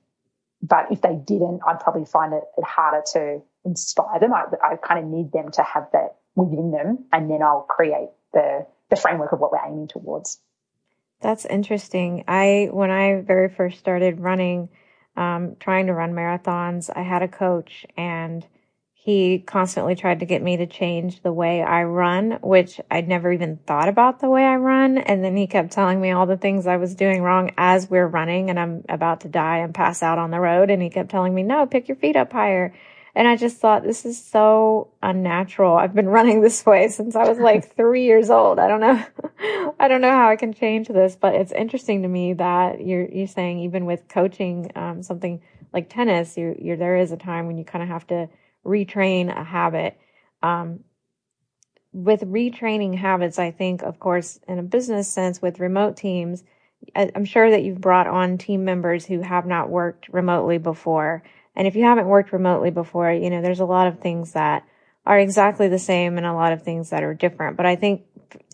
but 0.61 0.91
if 0.91 1.01
they 1.01 1.15
didn't, 1.15 1.61
I'd 1.67 1.79
probably 1.79 2.05
find 2.05 2.33
it, 2.33 2.43
harder 2.63 3.03
to 3.13 3.41
inspire 3.65 4.19
them. 4.19 4.33
I, 4.33 4.45
I 4.63 4.75
kind 4.75 5.03
of 5.03 5.09
need 5.09 5.31
them 5.31 5.51
to 5.51 5.63
have 5.63 5.87
that 5.93 6.15
within 6.35 6.71
them, 6.71 7.05
and 7.11 7.29
then 7.29 7.41
I'll 7.41 7.65
create 7.69 8.09
the 8.33 8.65
the 8.89 8.95
framework 8.95 9.31
of 9.31 9.39
what 9.39 9.51
we're 9.51 9.65
aiming 9.65 9.87
towards. 9.87 10.39
That's 11.21 11.45
interesting. 11.45 12.23
I 12.27 12.69
when 12.71 12.91
I 12.91 13.21
very 13.21 13.49
first 13.49 13.79
started 13.79 14.19
running, 14.19 14.69
um, 15.15 15.55
trying 15.59 15.87
to 15.87 15.93
run 15.93 16.13
marathons, 16.13 16.89
I 16.95 17.03
had 17.03 17.21
a 17.21 17.27
coach 17.27 17.85
and 17.95 18.45
he 19.03 19.39
constantly 19.39 19.95
tried 19.95 20.19
to 20.19 20.27
get 20.27 20.43
me 20.43 20.57
to 20.57 20.67
change 20.67 21.23
the 21.23 21.33
way 21.33 21.63
I 21.63 21.83
run, 21.85 22.37
which 22.43 22.79
I'd 22.91 23.07
never 23.07 23.31
even 23.31 23.57
thought 23.65 23.89
about 23.89 24.19
the 24.19 24.29
way 24.29 24.43
I 24.43 24.57
run. 24.57 24.99
And 24.99 25.23
then 25.23 25.35
he 25.35 25.47
kept 25.47 25.71
telling 25.71 25.99
me 25.99 26.11
all 26.11 26.27
the 26.27 26.37
things 26.37 26.67
I 26.67 26.77
was 26.77 26.93
doing 26.93 27.23
wrong 27.23 27.51
as 27.57 27.89
we're 27.89 28.05
running 28.05 28.51
and 28.51 28.59
I'm 28.59 28.83
about 28.89 29.21
to 29.21 29.27
die 29.27 29.57
and 29.57 29.73
pass 29.73 30.03
out 30.03 30.19
on 30.19 30.29
the 30.29 30.39
road. 30.39 30.69
And 30.69 30.83
he 30.83 30.91
kept 30.91 31.09
telling 31.09 31.33
me, 31.33 31.41
no, 31.41 31.65
pick 31.65 31.87
your 31.87 31.97
feet 31.97 32.15
up 32.15 32.31
higher. 32.31 32.75
And 33.13 33.27
I 33.27 33.35
just 33.35 33.57
thought 33.57 33.83
this 33.83 34.05
is 34.05 34.23
so 34.23 34.91
unnatural. 35.03 35.75
I've 35.75 35.93
been 35.93 36.07
running 36.07 36.41
this 36.41 36.65
way 36.65 36.87
since 36.87 37.15
I 37.15 37.27
was 37.27 37.39
like 37.39 37.75
three 37.75 38.05
years 38.05 38.29
old. 38.29 38.59
I 38.59 38.67
don't 38.67 38.79
know. 38.79 39.03
I 39.79 39.87
don't 39.87 40.01
know 40.01 40.11
how 40.11 40.29
I 40.29 40.35
can 40.35 40.53
change 40.53 40.87
this, 40.87 41.17
but 41.19 41.35
it's 41.35 41.51
interesting 41.51 42.03
to 42.03 42.07
me 42.07 42.33
that 42.33 42.85
you're, 42.85 43.05
you're 43.05 43.27
saying 43.27 43.59
even 43.59 43.85
with 43.85 44.07
coaching, 44.07 44.71
um, 44.75 45.03
something 45.03 45.41
like 45.73 45.89
tennis, 45.89 46.37
you, 46.37 46.55
you're, 46.59 46.77
there 46.77 46.97
is 46.97 47.11
a 47.11 47.17
time 47.17 47.47
when 47.47 47.57
you 47.57 47.65
kind 47.65 47.83
of 47.83 47.89
have 47.89 48.07
to 48.07 48.29
retrain 48.65 49.35
a 49.35 49.43
habit. 49.43 49.97
Um, 50.41 50.81
with 51.93 52.21
retraining 52.21 52.95
habits, 52.95 53.37
I 53.37 53.51
think, 53.51 53.81
of 53.81 53.99
course, 53.99 54.39
in 54.47 54.59
a 54.59 54.63
business 54.63 55.09
sense 55.09 55.41
with 55.41 55.59
remote 55.59 55.97
teams, 55.97 56.43
I'm 56.95 57.25
sure 57.25 57.51
that 57.51 57.63
you've 57.63 57.81
brought 57.81 58.07
on 58.07 58.37
team 58.37 58.65
members 58.65 59.05
who 59.05 59.21
have 59.21 59.45
not 59.45 59.69
worked 59.69 60.09
remotely 60.09 60.57
before. 60.57 61.23
And 61.55 61.67
if 61.67 61.75
you 61.75 61.83
haven't 61.83 62.07
worked 62.07 62.31
remotely 62.31 62.71
before, 62.71 63.11
you 63.11 63.29
know, 63.29 63.41
there's 63.41 63.59
a 63.59 63.65
lot 63.65 63.87
of 63.87 63.99
things 63.99 64.33
that 64.33 64.63
are 65.05 65.19
exactly 65.19 65.67
the 65.67 65.79
same 65.79 66.17
and 66.17 66.25
a 66.25 66.33
lot 66.33 66.53
of 66.53 66.63
things 66.63 66.91
that 66.91 67.03
are 67.03 67.13
different. 67.13 67.57
But 67.57 67.65
I 67.65 67.75
think 67.75 68.03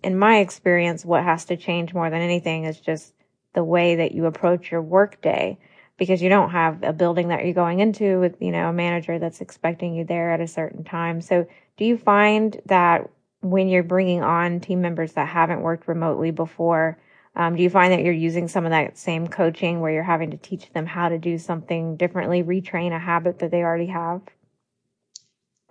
in 0.04 0.18
my 0.18 0.40
experience, 0.40 1.06
what 1.06 1.24
has 1.24 1.46
to 1.46 1.58
change 1.58 1.94
more 1.94 2.10
than 2.10 2.22
anything 2.22 2.64
is 2.66 2.80
just 2.80 3.14
the 3.54 3.64
way 3.64 3.96
that 3.96 4.14
you 4.14 4.26
approach 4.26 4.72
your 4.72 4.82
workday 4.82 5.58
because 5.98 6.22
you 6.22 6.30
don't 6.30 6.52
have 6.52 6.84
a 6.84 6.94
building 6.94 7.30
that 7.30 7.44
you're 7.44 7.54
going 7.54 7.80
into 7.80 8.20
with, 8.20 8.36
you 8.40 8.52
know, 8.52 8.70
a 8.70 8.74
manager 8.74 9.20
that's 9.20 9.42
expecting 9.42 9.96
you 9.96 10.06
there 10.06 10.32
at 10.32 10.42
a 10.42 10.48
certain 10.48 10.84
time. 10.84 11.22
So 11.22 11.48
do 11.76 11.86
you 11.86 11.98
find 11.98 12.60
that 12.68 13.10
when 13.42 13.68
you're 13.68 13.84
bringing 13.84 14.24
on 14.24 14.60
team 14.60 14.82
members 14.82 15.14
that 15.14 15.28
haven't 15.28 15.62
worked 15.62 15.88
remotely 15.88 16.32
before, 16.32 16.98
um, 17.38 17.56
do 17.56 17.62
you 17.62 17.70
find 17.70 17.94
that 17.94 18.04
you're 18.04 18.14
using 18.14 18.48
some 18.48 18.66
of 18.66 18.72
that 18.72 18.98
same 18.98 19.28
coaching 19.28 19.80
where 19.80 19.92
you're 19.92 20.02
having 20.02 20.32
to 20.32 20.38
teach 20.38 20.72
them 20.74 20.88
how 20.88 21.08
to 21.08 21.20
do 21.20 21.38
something 21.38 21.96
differently, 21.96 22.42
retrain 22.42 22.96
a 22.96 23.00
habit 23.00 23.40
that 23.40 23.52
they 23.52 23.62
already 23.62 23.86
have? 23.86 24.22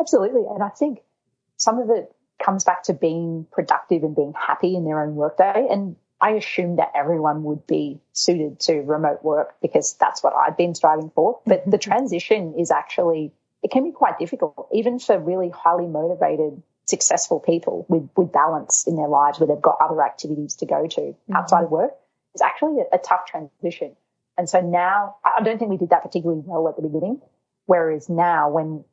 Absolutely. 0.01 0.43
And 0.49 0.63
I 0.63 0.69
think 0.69 1.01
some 1.57 1.81
of 1.81 1.91
it 1.91 2.15
comes 2.41 2.63
back 2.63 2.85
to 2.85 2.93
being 2.93 3.49
productive 3.51 4.05
and 4.05 4.15
being 4.15 4.33
happy 4.39 4.77
in 4.77 4.85
their 4.85 5.03
own 5.03 5.17
workday. 5.17 5.67
And 5.69 5.97
I 6.21 6.31
assumed 6.31 6.79
that 6.79 6.93
everyone 6.95 7.43
would 7.43 7.67
be 7.67 7.99
suited 8.13 8.61
to 8.61 8.83
remote 8.83 9.25
work 9.25 9.57
because 9.61 9.95
that's 9.95 10.23
what 10.23 10.35
I'd 10.35 10.57
been 10.57 10.77
striving 10.77 11.11
for. 11.17 11.41
But 11.47 11.69
the 11.69 11.79
transition 11.79 12.55
is 12.57 12.71
actually, 12.71 13.33
it 13.65 13.73
can 13.73 13.83
be 13.83 13.91
quite 13.91 14.21
difficult, 14.21 14.69
even 14.73 15.01
for 15.01 15.19
really 15.19 15.51
highly 15.51 15.89
motivated, 15.89 16.63
successful 16.87 17.41
people 17.41 17.85
with, 17.89 18.09
with 18.17 18.33
balance 18.33 18.87
in 18.87 18.97
their 18.97 19.09
lives 19.09 19.39
where 19.39 19.47
they've 19.47 19.63
got 19.63 19.77
other 19.81 20.03
activities 20.03 20.55
to 20.57 20.67
go 20.67 20.87
to 20.87 21.01
mm-hmm. 21.01 21.37
outside 21.37 21.65
of 21.65 21.71
work. 21.71 21.93
is 22.35 22.43
actually 22.43 22.81
a, 22.81 22.97
a 22.97 22.99
tough 22.99 23.27
transition. 23.27 23.97
And 24.39 24.49
so 24.49 24.61
now 24.61 25.17
I 25.25 25.43
don't 25.43 25.59
think 25.59 25.71
we 25.71 25.77
did 25.77 25.91
that 25.91 26.03
particularly 26.03 26.43
well 26.45 26.69
at 26.69 26.77
the 26.77 26.83
beginning. 26.83 27.21
Whereas 27.67 28.09
now 28.09 28.51
when, 28.51 28.85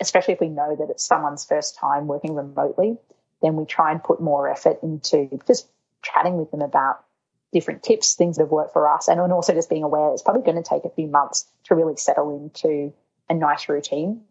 especially 0.00 0.34
if 0.34 0.40
we 0.40 0.48
know 0.48 0.76
that 0.76 0.90
it's 0.90 1.04
someone's 1.04 1.44
first 1.44 1.76
time 1.76 2.06
working 2.06 2.34
remotely, 2.34 2.98
then 3.40 3.56
we 3.56 3.64
try 3.64 3.92
and 3.92 4.02
put 4.02 4.20
more 4.20 4.48
effort 4.48 4.80
into 4.82 5.40
just 5.46 5.68
chatting 6.02 6.36
with 6.36 6.50
them 6.50 6.60
about 6.60 7.04
different 7.52 7.82
tips, 7.82 8.14
things 8.14 8.36
that 8.36 8.44
have 8.44 8.50
worked 8.50 8.72
for 8.72 8.92
us, 8.92 9.08
and 9.08 9.20
also 9.32 9.54
just 9.54 9.70
being 9.70 9.84
aware 9.84 10.12
it's 10.12 10.22
probably 10.22 10.42
going 10.42 10.62
to 10.62 10.68
take 10.68 10.84
a 10.84 10.90
few 10.90 11.06
months 11.06 11.46
to 11.64 11.74
really 11.74 11.96
settle 11.96 12.36
into 12.36 12.92
a 13.30 13.34
nice 13.34 13.68
routine. 13.68 14.22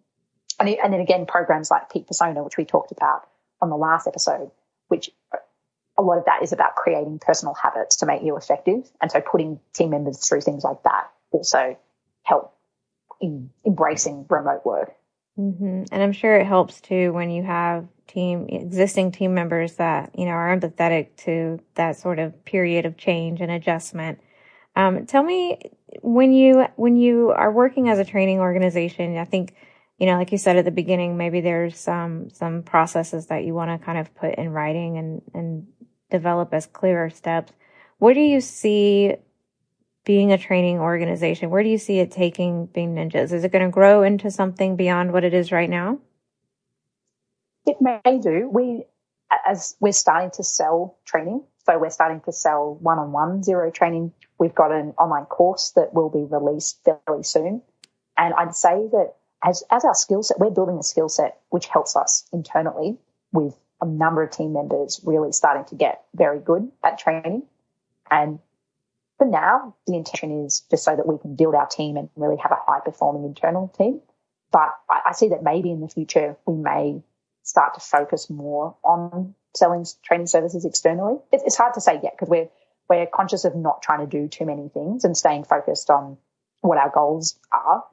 And, 0.59 0.69
and 0.69 0.93
then 0.93 1.01
again, 1.01 1.25
programs 1.25 1.69
like 1.69 1.89
Peak 1.89 2.07
Persona, 2.07 2.43
which 2.43 2.57
we 2.57 2.65
talked 2.65 2.91
about 2.91 3.27
on 3.61 3.69
the 3.69 3.77
last 3.77 4.07
episode, 4.07 4.51
which 4.87 5.09
a 5.97 6.01
lot 6.01 6.17
of 6.17 6.25
that 6.25 6.43
is 6.43 6.53
about 6.53 6.75
creating 6.75 7.19
personal 7.19 7.53
habits 7.53 7.97
to 7.97 8.05
make 8.05 8.23
you 8.23 8.37
effective. 8.37 8.89
And 9.01 9.11
so 9.11 9.21
putting 9.21 9.59
team 9.73 9.89
members 9.89 10.27
through 10.27 10.41
things 10.41 10.63
like 10.63 10.83
that 10.83 11.09
also 11.31 11.77
help 12.23 12.55
in 13.19 13.49
embracing 13.65 14.25
remote 14.29 14.65
work. 14.65 14.93
Mm-hmm. 15.39 15.83
And 15.91 16.03
I'm 16.03 16.13
sure 16.13 16.35
it 16.35 16.47
helps 16.47 16.81
too 16.81 17.13
when 17.13 17.29
you 17.29 17.43
have 17.43 17.87
team, 18.07 18.47
existing 18.49 19.11
team 19.11 19.33
members 19.33 19.75
that, 19.75 20.17
you 20.17 20.25
know, 20.25 20.31
are 20.31 20.55
empathetic 20.55 21.15
to 21.17 21.59
that 21.75 21.97
sort 21.97 22.17
of 22.19 22.45
period 22.45 22.85
of 22.85 22.97
change 22.97 23.41
and 23.41 23.51
adjustment. 23.51 24.19
Um, 24.75 25.05
tell 25.05 25.23
me 25.23 25.59
when 26.01 26.33
you, 26.33 26.65
when 26.75 26.95
you 26.95 27.31
are 27.31 27.51
working 27.51 27.89
as 27.89 27.99
a 27.99 28.05
training 28.05 28.39
organization, 28.39 29.17
I 29.17 29.25
think, 29.25 29.55
you 29.97 30.05
know, 30.05 30.17
like 30.17 30.31
you 30.31 30.37
said 30.37 30.57
at 30.57 30.65
the 30.65 30.71
beginning, 30.71 31.17
maybe 31.17 31.41
there's 31.41 31.79
some, 31.79 32.29
some 32.29 32.63
processes 32.63 33.27
that 33.27 33.43
you 33.43 33.53
want 33.53 33.71
to 33.71 33.83
kind 33.83 33.97
of 33.97 34.13
put 34.15 34.35
in 34.35 34.49
writing 34.49 34.97
and, 34.97 35.21
and 35.33 35.67
develop 36.11 36.53
as 36.53 36.67
clearer 36.67 37.09
steps. 37.09 37.51
What 37.97 38.13
do 38.13 38.19
you 38.19 38.41
see 38.41 39.15
being 40.05 40.31
a 40.31 40.37
training 40.37 40.79
organization? 40.79 41.49
Where 41.49 41.63
do 41.63 41.69
you 41.69 41.79
see 41.79 41.99
it 41.99 42.11
taking 42.11 42.67
Bean 42.67 42.95
Ninjas? 42.95 43.31
Is 43.31 43.43
it 43.43 43.51
going 43.51 43.65
to 43.65 43.71
grow 43.71 44.03
into 44.03 44.29
something 44.29 44.75
beyond 44.75 45.11
what 45.11 45.23
it 45.23 45.33
is 45.33 45.51
right 45.51 45.69
now? 45.69 45.99
It 47.65 47.77
may 47.81 48.19
do. 48.19 48.49
We, 48.53 48.85
as 49.45 49.75
we're 49.79 49.91
starting 49.91 50.31
to 50.35 50.43
sell 50.43 50.97
training, 51.05 51.43
so 51.65 51.77
we're 51.77 51.89
starting 51.89 52.21
to 52.21 52.31
sell 52.31 52.77
one-on-one 52.79 53.41
Xero 53.41 53.73
training. 53.73 54.13
We've 54.39 54.55
got 54.55 54.71
an 54.71 54.93
online 54.97 55.25
course 55.25 55.73
that 55.75 55.93
will 55.93 56.09
be 56.09 56.23
released 56.23 56.79
fairly 56.85 57.23
soon. 57.23 57.63
And 58.15 58.33
I'd 58.33 58.55
say 58.55 58.87
that 58.91 59.15
as, 59.43 59.63
as 59.69 59.85
our 59.85 59.93
skill 59.93 60.23
set, 60.23 60.39
we're 60.39 60.49
building 60.49 60.77
a 60.77 60.83
skill 60.83 61.09
set 61.09 61.39
which 61.49 61.67
helps 61.67 61.95
us 61.95 62.27
internally 62.33 62.97
with 63.31 63.57
a 63.81 63.85
number 63.85 64.23
of 64.23 64.31
team 64.31 64.53
members 64.53 65.01
really 65.03 65.31
starting 65.31 65.65
to 65.65 65.75
get 65.75 66.03
very 66.15 66.39
good 66.39 66.71
at 66.83 66.97
training. 66.97 67.43
And 68.09 68.39
for 69.17 69.27
now, 69.27 69.75
the 69.85 69.95
intention 69.95 70.45
is 70.45 70.63
just 70.69 70.83
so 70.83 70.95
that 70.95 71.07
we 71.07 71.17
can 71.19 71.35
build 71.35 71.55
our 71.55 71.67
team 71.67 71.97
and 71.97 72.09
really 72.15 72.37
have 72.37 72.51
a 72.51 72.57
high 72.65 72.79
performing 72.83 73.25
internal 73.25 73.67
team. 73.77 74.01
But 74.51 74.73
I, 74.89 75.01
I 75.07 75.11
see 75.13 75.29
that 75.29 75.43
maybe 75.43 75.71
in 75.71 75.81
the 75.81 75.87
future 75.87 76.37
we 76.45 76.55
may 76.55 77.01
start 77.43 77.75
to 77.75 77.79
focus 77.79 78.29
more 78.29 78.75
on 78.83 79.35
selling 79.55 79.85
training 80.03 80.27
services 80.27 80.65
externally. 80.65 81.17
It's, 81.31 81.43
it's 81.43 81.55
hard 81.55 81.73
to 81.75 81.81
say 81.81 81.99
yet 82.01 82.13
because 82.13 82.29
we're 82.29 82.49
we're 82.89 83.05
conscious 83.05 83.43
of 83.43 83.55
not 83.55 83.81
trying 83.81 83.99
to 83.99 84.07
do 84.07 84.27
too 84.29 84.45
many 84.45 84.69
things 84.69 85.03
and 85.03 85.17
staying 85.17 85.43
focused 85.43 85.89
on 85.89 86.17
what 86.61 86.77
our 86.77 86.89
goals 86.89 87.37
are. 87.51 87.83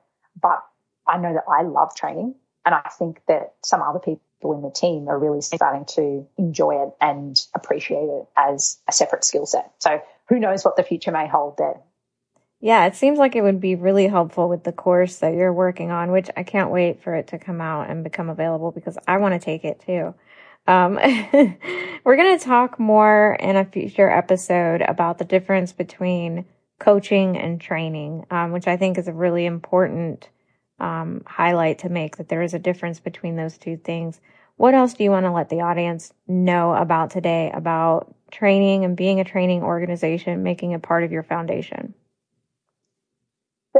But 0.40 0.64
I 1.06 1.18
know 1.18 1.34
that 1.34 1.44
I 1.48 1.62
love 1.62 1.94
training, 1.94 2.34
and 2.64 2.74
I 2.74 2.88
think 2.98 3.20
that 3.28 3.54
some 3.62 3.82
other 3.82 3.98
people 3.98 4.54
in 4.54 4.62
the 4.62 4.70
team 4.70 5.08
are 5.08 5.18
really 5.18 5.40
starting 5.40 5.84
to 5.96 6.26
enjoy 6.36 6.82
it 6.82 6.90
and 7.00 7.40
appreciate 7.54 8.04
it 8.04 8.26
as 8.36 8.78
a 8.88 8.92
separate 8.92 9.24
skill 9.24 9.46
set. 9.46 9.72
So 9.78 10.02
who 10.28 10.38
knows 10.38 10.64
what 10.64 10.76
the 10.76 10.82
future 10.82 11.12
may 11.12 11.28
hold 11.28 11.56
there. 11.58 11.80
Yeah, 12.60 12.86
it 12.86 12.96
seems 12.96 13.18
like 13.18 13.36
it 13.36 13.42
would 13.42 13.60
be 13.60 13.74
really 13.74 14.06
helpful 14.06 14.48
with 14.48 14.64
the 14.64 14.72
course 14.72 15.16
that 15.18 15.34
you're 15.34 15.52
working 15.52 15.90
on, 15.90 16.10
which 16.10 16.30
I 16.34 16.44
can't 16.44 16.70
wait 16.70 17.02
for 17.02 17.14
it 17.14 17.26
to 17.28 17.38
come 17.38 17.60
out 17.60 17.90
and 17.90 18.02
become 18.02 18.30
available 18.30 18.70
because 18.70 18.96
I 19.06 19.18
want 19.18 19.34
to 19.34 19.44
take 19.44 19.64
it 19.64 19.82
too. 19.84 20.14
Um, 20.66 20.94
we're 22.04 22.16
going 22.16 22.38
to 22.38 22.44
talk 22.44 22.78
more 22.78 23.36
in 23.38 23.56
a 23.56 23.66
future 23.66 24.08
episode 24.08 24.80
about 24.80 25.18
the 25.18 25.26
difference 25.26 25.72
between 25.72 26.46
coaching 26.78 27.36
and 27.36 27.60
training, 27.60 28.24
um, 28.30 28.52
which 28.52 28.66
I 28.66 28.78
think 28.78 28.96
is 28.96 29.08
a 29.08 29.12
really 29.12 29.44
important 29.44 30.28
um, 30.80 31.22
highlight 31.26 31.78
to 31.80 31.88
make 31.88 32.16
that 32.16 32.28
there 32.28 32.42
is 32.42 32.54
a 32.54 32.58
difference 32.58 33.00
between 33.00 33.36
those 33.36 33.58
two 33.58 33.76
things. 33.76 34.20
What 34.56 34.74
else 34.74 34.94
do 34.94 35.04
you 35.04 35.10
want 35.10 35.26
to 35.26 35.32
let 35.32 35.48
the 35.48 35.62
audience 35.62 36.12
know 36.28 36.74
about 36.74 37.10
today 37.10 37.50
about 37.52 38.14
training 38.30 38.84
and 38.84 38.96
being 38.96 39.20
a 39.20 39.24
training 39.24 39.62
organization, 39.62 40.42
making 40.42 40.72
it 40.72 40.82
part 40.82 41.04
of 41.04 41.12
your 41.12 41.22
foundation? 41.22 41.94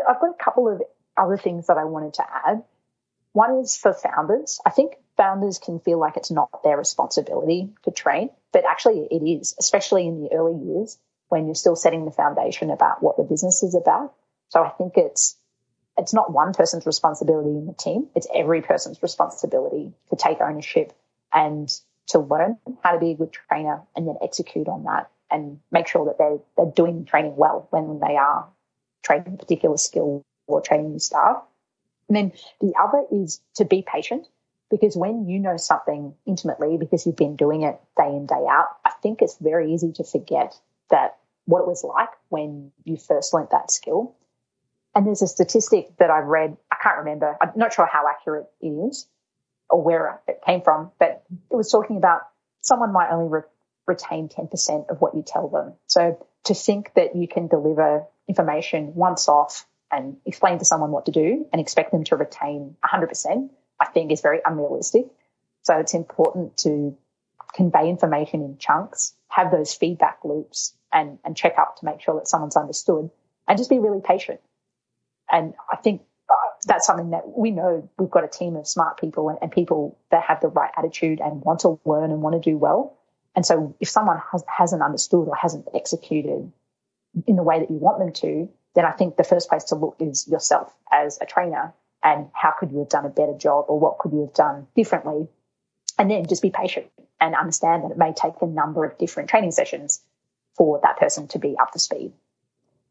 I've 0.09 0.21
got 0.21 0.31
a 0.31 0.45
couple 0.45 0.69
of 0.69 0.83
other 1.17 1.37
things 1.37 1.69
that 1.69 1.79
I 1.79 1.85
wanted 1.85 2.15
to 2.15 2.25
add. 2.47 2.65
One 3.33 3.59
is 3.59 3.77
for 3.77 3.93
founders. 3.93 4.61
I 4.65 4.71
think 4.71 4.95
founders 5.17 5.59
can 5.59 5.81
feel 5.81 5.99
like 5.99 6.17
it's 6.17 6.31
not 6.31 6.63
their 6.63 6.77
responsibility 6.77 7.73
to 7.83 7.91
train, 7.91 8.31
but 8.53 8.65
actually 8.65 9.09
it 9.11 9.25
is, 9.25 9.55
especially 9.59 10.07
in 10.07 10.23
the 10.23 10.33
early 10.33 10.57
years 10.65 10.99
when 11.29 11.47
you're 11.47 11.55
still 11.55 11.77
setting 11.77 12.05
the 12.05 12.11
foundation 12.11 12.71
about 12.71 13.03
what 13.03 13.17
the 13.17 13.25
business 13.25 13.63
is 13.63 13.75
about. 13.75 14.15
So 14.51 14.63
I 14.63 14.71
think 14.71 14.95
it's 14.97 15.37
it's 15.97 16.15
not 16.15 16.33
one 16.33 16.53
person's 16.53 16.87
responsibility 16.87 17.51
in 17.51 17.67
the 17.67 17.73
team, 17.73 18.09
it's 18.15 18.27
every 18.35 18.63
person's 18.63 19.03
responsibility 19.03 19.93
to 20.11 20.17
take 20.17 20.41
ownership 20.41 20.93
and 21.33 21.71
to 22.09 22.19
learn 22.19 22.59
how 22.83 22.93
to 22.93 22.99
be 22.99 23.13
a 23.13 23.15
good 23.15 23.33
trainer 23.33 23.81
and 23.97 24.07
then 24.07 24.17
execute 24.23 24.69
on 24.69 24.85
that 24.85 25.11
and 25.31 25.59
make 25.71 25.89
sure 25.89 26.05
that 26.07 26.19
they're, 26.19 26.39
they're 26.57 26.73
doing 26.75 27.05
training 27.05 27.37
well 27.37 27.67
when 27.71 28.01
they 28.01 28.17
are 28.17 28.49
training 29.03 29.35
a 29.35 29.37
particular 29.37 29.77
skill 29.77 30.23
or 30.47 30.61
training 30.61 30.93
new 30.93 30.99
staff. 30.99 31.43
And 32.09 32.17
then 32.17 32.33
the 32.61 32.75
other 32.81 33.05
is 33.11 33.41
to 33.57 33.65
be 33.65 33.85
patient 33.87 34.27
because 34.71 34.97
when 34.97 35.29
you 35.29 35.39
know 35.39 35.57
something 35.57 36.15
intimately 36.27 36.77
because 36.77 37.07
you've 37.07 37.17
been 37.17 37.37
doing 37.37 37.63
it 37.63 37.81
day 37.97 38.09
in, 38.09 38.27
day 38.27 38.47
out, 38.49 38.67
I 38.85 38.91
think 39.03 39.23
it's 39.23 39.39
very 39.39 39.73
easy 39.73 39.93
to 39.93 40.05
forget 40.05 40.55
that 40.91 41.17
what 41.47 41.61
it 41.61 41.67
was 41.67 41.85
like 41.85 42.11
when 42.29 42.73
you 42.85 42.97
first 42.97 43.33
learnt 43.33 43.51
that 43.51 43.71
skill. 43.71 44.15
And 44.95 45.07
there's 45.07 45.23
a 45.23 45.27
statistic 45.27 45.97
that 45.99 46.11
I've 46.11 46.27
read, 46.27 46.57
I 46.71 46.77
can't 46.83 46.99
remember, 46.99 47.37
I'm 47.41 47.53
not 47.57 47.73
sure 47.73 47.89
how 47.91 48.05
accurate 48.09 48.47
it 48.61 48.69
is 48.69 49.09
or 49.69 49.83
where 49.83 50.21
it 50.29 50.41
came 50.47 50.63
from, 50.63 50.93
but 50.99 51.25
it 51.51 51.57
was 51.57 51.71
talking 51.71 51.97
about 51.97 52.23
someone 52.61 52.93
might 52.93 53.11
only 53.11 53.29
re- 53.29 53.41
retain 53.87 54.29
10% 54.29 54.91
of 54.91 55.01
what 55.01 55.15
you 55.15 55.25
tell 55.27 55.49
them. 55.49 55.75
So 55.87 56.25
to 56.45 56.55
think 56.55 56.93
that 56.95 57.17
you 57.17 57.27
can 57.27 57.49
deliver 57.49 58.05
information 58.29 58.95
once 58.95 59.29
off 59.29 59.67
and 59.91 60.17
explain 60.25 60.59
to 60.59 60.65
someone 60.65 60.91
what 60.91 61.07
to 61.07 61.13
do 61.13 61.47
and 61.53 61.61
expect 61.61 61.91
them 61.93 62.05
to 62.05 62.17
retain 62.17 62.77
100%, 62.85 63.51
I 63.81 63.87
think 63.87 64.13
is 64.13 64.21
very 64.21 64.41
unrealistic. 64.45 65.07
So 65.63 65.79
it's 65.79 65.95
important 65.95 66.57
to 66.59 66.97
convey 67.55 67.89
information 67.89 68.43
in 68.43 68.59
chunks, 68.59 69.15
have 69.29 69.51
those 69.51 69.75
feedback 69.75 70.19
loops 70.25 70.75
and, 70.93 71.19
and 71.25 71.37
check 71.37 71.55
up 71.59 71.79
to 71.79 71.85
make 71.85 72.01
sure 72.01 72.15
that 72.17 72.29
someone's 72.29 72.57
understood 72.57 73.11
and 73.49 73.59
just 73.59 73.71
be 73.71 73.79
really 73.79 74.01
patient. 74.01 74.41
And 75.35 75.53
I 75.71 75.75
think 75.75 76.03
uh, 76.31 76.35
that's 76.65 76.87
something 76.87 77.11
that 77.11 77.37
we 77.37 77.51
know 77.51 77.91
we've 77.99 78.11
got 78.11 78.23
a 78.23 78.29
team 78.29 78.55
of 78.55 78.69
smart 78.69 79.01
people 79.01 79.31
and, 79.31 79.39
and, 79.43 79.51
people 79.51 79.99
that 80.13 80.23
have 80.23 80.41
the 80.41 80.47
right 80.47 80.71
attitude 80.77 81.21
and 81.21 81.43
want 81.43 81.61
to 81.61 81.81
learn 81.85 82.13
and 82.13 82.23
want 82.23 82.41
to 82.41 82.51
do 82.51 82.57
well. 82.57 82.97
And 83.35 83.45
so 83.45 83.75
if 83.81 83.89
someone 83.89 84.23
has, 84.31 84.45
hasn't 84.47 84.81
understood 84.81 85.27
or 85.27 85.35
hasn't 85.35 85.67
executed 85.75 86.53
in 87.27 87.35
the 87.35 87.43
way 87.43 87.59
that 87.59 87.69
you 87.69 87.79
want 87.79 87.99
them 87.99 88.13
to, 88.13 88.49
then 88.77 88.85
I 88.85 88.93
think 88.93 89.17
the 89.17 89.25
first 89.25 89.49
place 89.49 89.65
to 89.65 89.75
look 89.75 89.97
is 89.99 90.29
yourself 90.29 90.73
as 90.93 91.19
a 91.21 91.27
trainer 91.27 91.75
and 92.05 92.29
how 92.33 92.53
could 92.57 92.71
you 92.71 92.79
have 92.79 92.89
done 92.89 93.05
a 93.05 93.09
better 93.09 93.35
job 93.35 93.65
or 93.67 93.81
what 93.81 93.99
could 93.99 94.13
you 94.13 94.21
have 94.21 94.35
done 94.35 94.69
differently? 94.77 95.27
And 95.99 96.09
then 96.09 96.27
just 96.27 96.43
be 96.43 96.51
patient 96.51 96.87
and 97.21 97.35
understand 97.35 97.83
that 97.83 97.91
it 97.91 97.99
may 97.99 98.13
take 98.13 98.35
a 98.41 98.47
number 98.47 98.85
of 98.85 98.99
different 98.99 99.31
training 99.31 99.51
sessions 99.51 100.01
for 100.57 100.79
that 100.85 100.97
person 100.97 101.27
to 101.29 101.41
be 101.41 101.57
up 101.61 101.73
to 101.73 101.81
speed. 101.81 102.13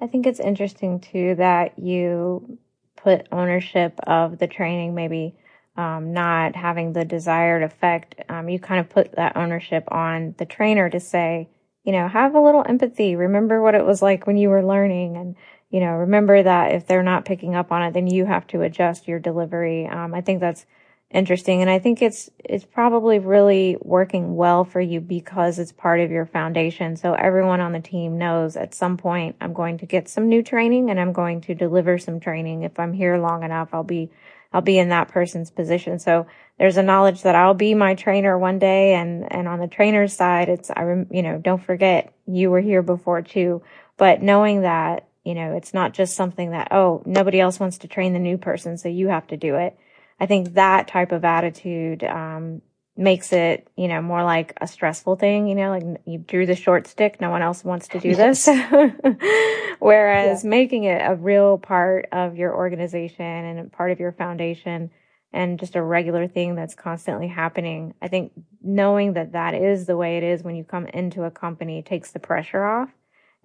I 0.04 0.08
think 0.08 0.28
it's 0.28 0.42
interesting 0.42 1.00
too 1.00 1.36
that 1.36 1.80
you 1.80 2.58
put 2.98 3.26
ownership 3.32 3.98
of 4.06 4.38
the 4.38 4.48
training, 4.48 4.96
maybe 4.96 5.34
um, 5.78 6.12
not 6.12 6.58
having 6.58 6.92
the 6.92 7.06
desired 7.06 7.64
effect. 7.64 8.16
Um, 8.28 8.50
you 8.50 8.60
kind 8.60 8.82
of 8.82 8.90
put 8.90 9.14
that 9.14 9.38
ownership 9.38 9.86
on 9.88 10.36
the 10.38 10.46
trainer 10.46 10.90
to 10.90 11.00
say, 11.00 11.48
you 11.86 11.94
know, 11.94 12.10
have 12.10 12.36
a 12.36 12.42
little 12.42 12.66
empathy. 12.68 13.16
Remember 13.16 13.62
what 13.62 13.76
it 13.76 13.86
was 13.86 14.02
like 14.02 14.28
when 14.28 14.36
you 14.36 14.50
were 14.50 14.66
learning 14.66 15.16
and, 15.16 15.38
you 15.70 15.80
know, 15.80 15.94
remember 15.94 16.44
that 16.44 16.74
if 16.74 16.86
they're 16.86 17.02
not 17.02 17.24
picking 17.24 17.56
up 17.56 17.72
on 17.72 17.82
it, 17.82 17.94
then 17.94 18.08
you 18.08 18.26
have 18.26 18.46
to 18.48 18.62
adjust 18.62 19.08
your 19.08 19.20
delivery. 19.20 19.88
Um, 19.88 20.14
I 20.14 20.20
think 20.20 20.42
that's 20.42 20.66
interesting. 21.14 21.62
And 21.62 21.70
I 21.70 21.80
think 21.80 22.02
it's, 22.02 22.30
it's 22.44 22.66
probably 22.66 23.20
really 23.20 23.78
working 23.82 24.36
well 24.36 24.66
for 24.66 24.82
you 24.82 25.00
because 25.00 25.60
it's 25.60 25.72
part 25.72 26.00
of 26.00 26.12
your 26.12 26.26
foundation. 26.26 26.96
So 26.96 27.14
everyone 27.14 27.62
on 27.62 27.72
the 27.72 27.80
team 27.80 28.18
knows 28.18 28.56
at 28.56 28.74
some 28.74 28.98
point 28.98 29.36
I'm 29.40 29.54
going 29.54 29.78
to 29.80 29.86
get 29.86 30.10
some 30.10 30.28
new 30.28 30.44
training 30.44 30.90
and 30.90 31.00
I'm 31.00 31.14
going 31.14 31.42
to 31.42 31.56
deliver 31.56 31.98
some 31.98 32.20
training. 32.20 32.64
If 32.64 32.80
I'm 32.80 32.94
here 32.94 33.18
long 33.18 33.44
enough, 33.44 33.70
I'll 33.74 33.84
be 33.84 34.12
I'll 34.54 34.62
be 34.62 34.78
in 34.78 34.90
that 34.90 35.08
person's 35.08 35.50
position. 35.50 35.98
So 35.98 36.28
there's 36.60 36.78
a 36.78 36.84
knowledge 36.84 37.24
that 37.24 37.34
I'll 37.34 37.56
be 37.56 37.74
my 37.74 37.96
trainer 37.96 38.38
one 38.38 38.60
day. 38.60 38.94
And, 38.94 39.32
and 39.32 39.48
on 39.48 39.60
the 39.60 39.68
trainer's 39.68 40.14
side, 40.14 40.48
it's, 40.48 40.70
I, 40.70 40.84
you 41.10 41.24
know, 41.24 41.40
don't 41.40 41.64
forget 41.64 42.14
you 42.28 42.52
were 42.52 42.62
here 42.62 42.84
before 42.84 43.24
too. 43.24 43.64
But 43.98 44.22
knowing 44.22 44.62
that, 44.62 45.08
you 45.24 45.34
know, 45.34 45.56
it's 45.56 45.74
not 45.74 45.94
just 45.94 46.16
something 46.16 46.52
that, 46.52 46.68
oh, 46.72 47.02
nobody 47.06 47.40
else 47.40 47.60
wants 47.60 47.80
to 47.80 47.88
train 47.88 48.14
the 48.14 48.20
new 48.20 48.38
person. 48.38 48.78
So 48.78 48.90
you 48.90 49.08
have 49.08 49.26
to 49.28 49.38
do 49.38 49.56
it. 49.56 49.76
I 50.20 50.26
think 50.26 50.54
that 50.54 50.88
type 50.88 51.12
of 51.12 51.26
attitude, 51.26 52.04
um, 52.04 52.62
makes 52.96 53.34
it, 53.34 53.68
you 53.76 53.88
know, 53.88 54.02
more 54.02 54.24
like 54.24 54.54
a 54.62 54.68
stressful 54.68 55.16
thing, 55.16 55.48
you 55.48 55.56
know, 55.56 55.70
like 55.70 55.84
you 56.06 56.20
drew 56.20 56.46
the 56.46 56.56
short 56.56 56.86
stick. 56.88 57.20
No 57.20 57.32
one 57.32 57.42
else 57.42 57.64
wants 57.64 57.88
to 57.90 58.00
do 58.00 58.10
yes. 58.18 58.46
this. 58.46 58.66
Whereas 59.80 60.44
yeah. 60.44 60.50
making 60.50 60.84
it 60.84 61.02
a 61.04 61.16
real 61.16 61.58
part 61.58 62.08
of 62.12 62.38
your 62.38 62.56
organization 62.56 63.26
and 63.26 63.72
part 63.72 63.92
of 63.92 64.00
your 64.00 64.12
foundation 64.12 64.92
and 65.32 65.60
just 65.60 65.76
a 65.76 65.82
regular 65.82 66.28
thing 66.28 66.54
that's 66.54 66.76
constantly 66.76 67.28
happening. 67.28 67.96
I 68.00 68.08
think 68.08 68.32
knowing 68.62 69.14
that 69.14 69.32
that 69.32 69.56
is 69.56 69.88
the 69.88 69.98
way 69.98 70.18
it 70.18 70.24
is 70.24 70.44
when 70.44 70.56
you 70.56 70.64
come 70.64 70.86
into 70.86 71.24
a 71.24 71.32
company 71.32 71.82
takes 71.82 72.12
the 72.12 72.20
pressure 72.20 72.64
off 72.64 72.90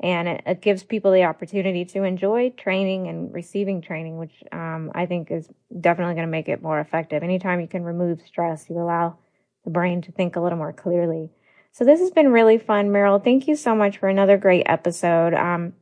and 0.01 0.29
it, 0.29 0.43
it 0.47 0.63
gives 0.63 0.83
people 0.83 1.13
the 1.13 1.25
opportunity 1.25 1.85
to 1.85 2.05
enjoy 2.05 2.51
training 2.51 3.09
and 3.09 3.33
receiving 3.33 3.81
training, 3.81 4.19
which 4.19 4.43
um, 4.53 4.93
I 4.95 5.07
think 5.07 5.31
is 5.31 5.49
definitely 5.81 6.15
going 6.15 6.27
to 6.27 6.31
make 6.31 6.49
it 6.49 6.63
more 6.63 6.79
effective. 6.81 7.23
Anytime 7.23 7.61
you 7.61 7.67
can 7.67 7.83
remove 7.83 8.23
stress, 8.23 8.69
you 8.69 8.79
allow 8.79 9.17
the 9.65 9.71
brain 9.71 10.03
to 10.03 10.13
think 10.13 10.37
a 10.37 10.41
little 10.41 10.59
more 10.59 10.73
clearly. 10.73 11.31
So 11.73 11.85
this 11.85 12.01
has 12.01 12.11
been 12.11 12.33
really 12.33 12.59
fun, 12.59 12.91
Meryl. 12.91 13.23
Thank 13.23 13.49
you 13.49 13.57
so 13.57 13.75
much 13.75 13.99
for 13.99 14.09
another 14.09 14.37
great 14.37 14.65
episode. 14.67 15.35
Um, 15.35 15.75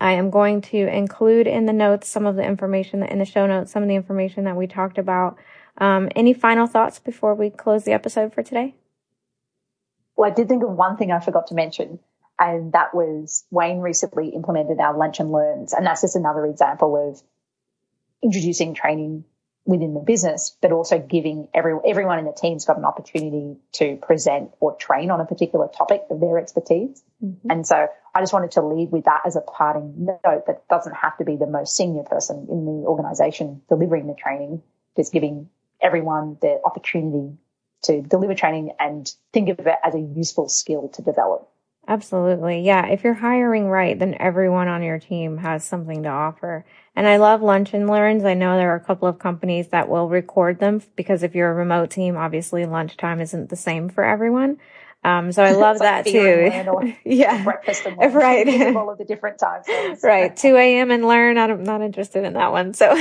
I 0.00 0.12
am 0.12 0.30
going 0.30 0.60
to 0.62 0.76
include 0.76 1.46
in 1.46 1.66
the 1.66 1.72
notes 1.72 2.08
some 2.08 2.26
of 2.26 2.36
the 2.36 2.44
information 2.44 3.02
in 3.02 3.18
the 3.18 3.24
show 3.24 3.46
notes, 3.46 3.72
some 3.72 3.82
of 3.82 3.88
the 3.88 3.94
information 3.94 4.44
that 4.44 4.56
we 4.56 4.66
talked 4.66 4.98
about. 4.98 5.36
Um, 5.76 6.08
any 6.14 6.32
final 6.32 6.66
thoughts 6.66 6.98
before 6.98 7.34
we 7.34 7.50
close 7.50 7.84
the 7.84 7.92
episode 7.92 8.32
for 8.34 8.42
today? 8.42 8.74
Well, 10.16 10.30
I 10.30 10.34
did 10.34 10.48
think 10.48 10.62
of 10.62 10.70
one 10.70 10.96
thing 10.96 11.12
I 11.12 11.20
forgot 11.20 11.46
to 11.48 11.54
mention, 11.54 12.00
and 12.38 12.72
that 12.72 12.94
was 12.94 13.44
Wayne 13.50 13.80
recently 13.80 14.28
implemented 14.30 14.80
our 14.80 14.96
lunch 14.96 15.20
and 15.20 15.32
learns, 15.32 15.72
and 15.72 15.86
that's 15.86 16.02
just 16.02 16.16
another 16.16 16.46
example 16.46 16.96
of 16.96 17.22
introducing 18.22 18.74
training 18.74 19.24
within 19.68 19.92
the 19.92 20.00
business, 20.00 20.56
but 20.62 20.72
also 20.72 20.98
giving 20.98 21.46
every, 21.52 21.74
everyone 21.84 22.18
in 22.18 22.24
the 22.24 22.32
team's 22.32 22.64
got 22.64 22.78
an 22.78 22.86
opportunity 22.86 23.54
to 23.72 23.96
present 23.96 24.50
or 24.60 24.74
train 24.76 25.10
on 25.10 25.20
a 25.20 25.26
particular 25.26 25.68
topic 25.68 26.04
of 26.10 26.20
their 26.20 26.38
expertise. 26.38 27.02
Mm-hmm. 27.22 27.50
And 27.50 27.66
so 27.66 27.86
I 28.14 28.20
just 28.20 28.32
wanted 28.32 28.52
to 28.52 28.62
leave 28.62 28.88
with 28.88 29.04
that 29.04 29.20
as 29.26 29.36
a 29.36 29.42
parting 29.42 30.06
note 30.24 30.46
that 30.46 30.66
doesn't 30.70 30.94
have 30.94 31.18
to 31.18 31.24
be 31.24 31.36
the 31.36 31.46
most 31.46 31.76
senior 31.76 32.02
person 32.02 32.46
in 32.50 32.64
the 32.64 32.88
organization 32.88 33.60
delivering 33.68 34.06
the 34.06 34.14
training, 34.14 34.62
just 34.96 35.12
giving 35.12 35.50
everyone 35.82 36.38
the 36.40 36.58
opportunity 36.64 37.36
to 37.82 38.00
deliver 38.00 38.34
training 38.34 38.72
and 38.80 39.12
think 39.34 39.50
of 39.50 39.66
it 39.66 39.76
as 39.84 39.94
a 39.94 40.00
useful 40.00 40.48
skill 40.48 40.88
to 40.94 41.02
develop. 41.02 41.46
Absolutely. 41.88 42.60
Yeah. 42.60 42.86
If 42.86 43.02
you're 43.02 43.14
hiring 43.14 43.68
right, 43.68 43.98
then 43.98 44.14
everyone 44.20 44.68
on 44.68 44.82
your 44.82 44.98
team 44.98 45.38
has 45.38 45.64
something 45.64 46.02
to 46.02 46.10
offer. 46.10 46.66
And 46.94 47.08
I 47.08 47.16
love 47.16 47.40
lunch 47.40 47.72
and 47.72 47.88
learns. 47.88 48.24
I 48.24 48.34
know 48.34 48.56
there 48.56 48.72
are 48.72 48.76
a 48.76 48.84
couple 48.84 49.08
of 49.08 49.18
companies 49.18 49.68
that 49.68 49.88
will 49.88 50.08
record 50.10 50.60
them 50.60 50.82
because 50.96 51.22
if 51.22 51.34
you're 51.34 51.50
a 51.50 51.54
remote 51.54 51.90
team, 51.90 52.18
obviously 52.18 52.66
lunchtime 52.66 53.22
isn't 53.22 53.48
the 53.48 53.56
same 53.56 53.88
for 53.88 54.04
everyone. 54.04 54.58
Um, 55.02 55.32
so 55.32 55.42
I 55.42 55.52
love 55.52 55.78
that 55.78 56.04
too. 56.04 56.50
yeah. 57.04 57.42
Breakfast 57.42 57.86
and 57.86 57.96
lunch. 57.98 58.12
Right. 58.12 58.76
all 58.76 58.90
of 58.90 58.98
the 58.98 59.04
different 59.06 59.38
times. 59.38 59.66
right. 60.02 60.36
2 60.36 60.56
a.m. 60.56 60.90
and 60.90 61.06
learn. 61.08 61.38
I'm 61.38 61.64
not 61.64 61.80
interested 61.80 62.22
in 62.24 62.34
that 62.34 62.52
one. 62.52 62.74
So, 62.74 62.94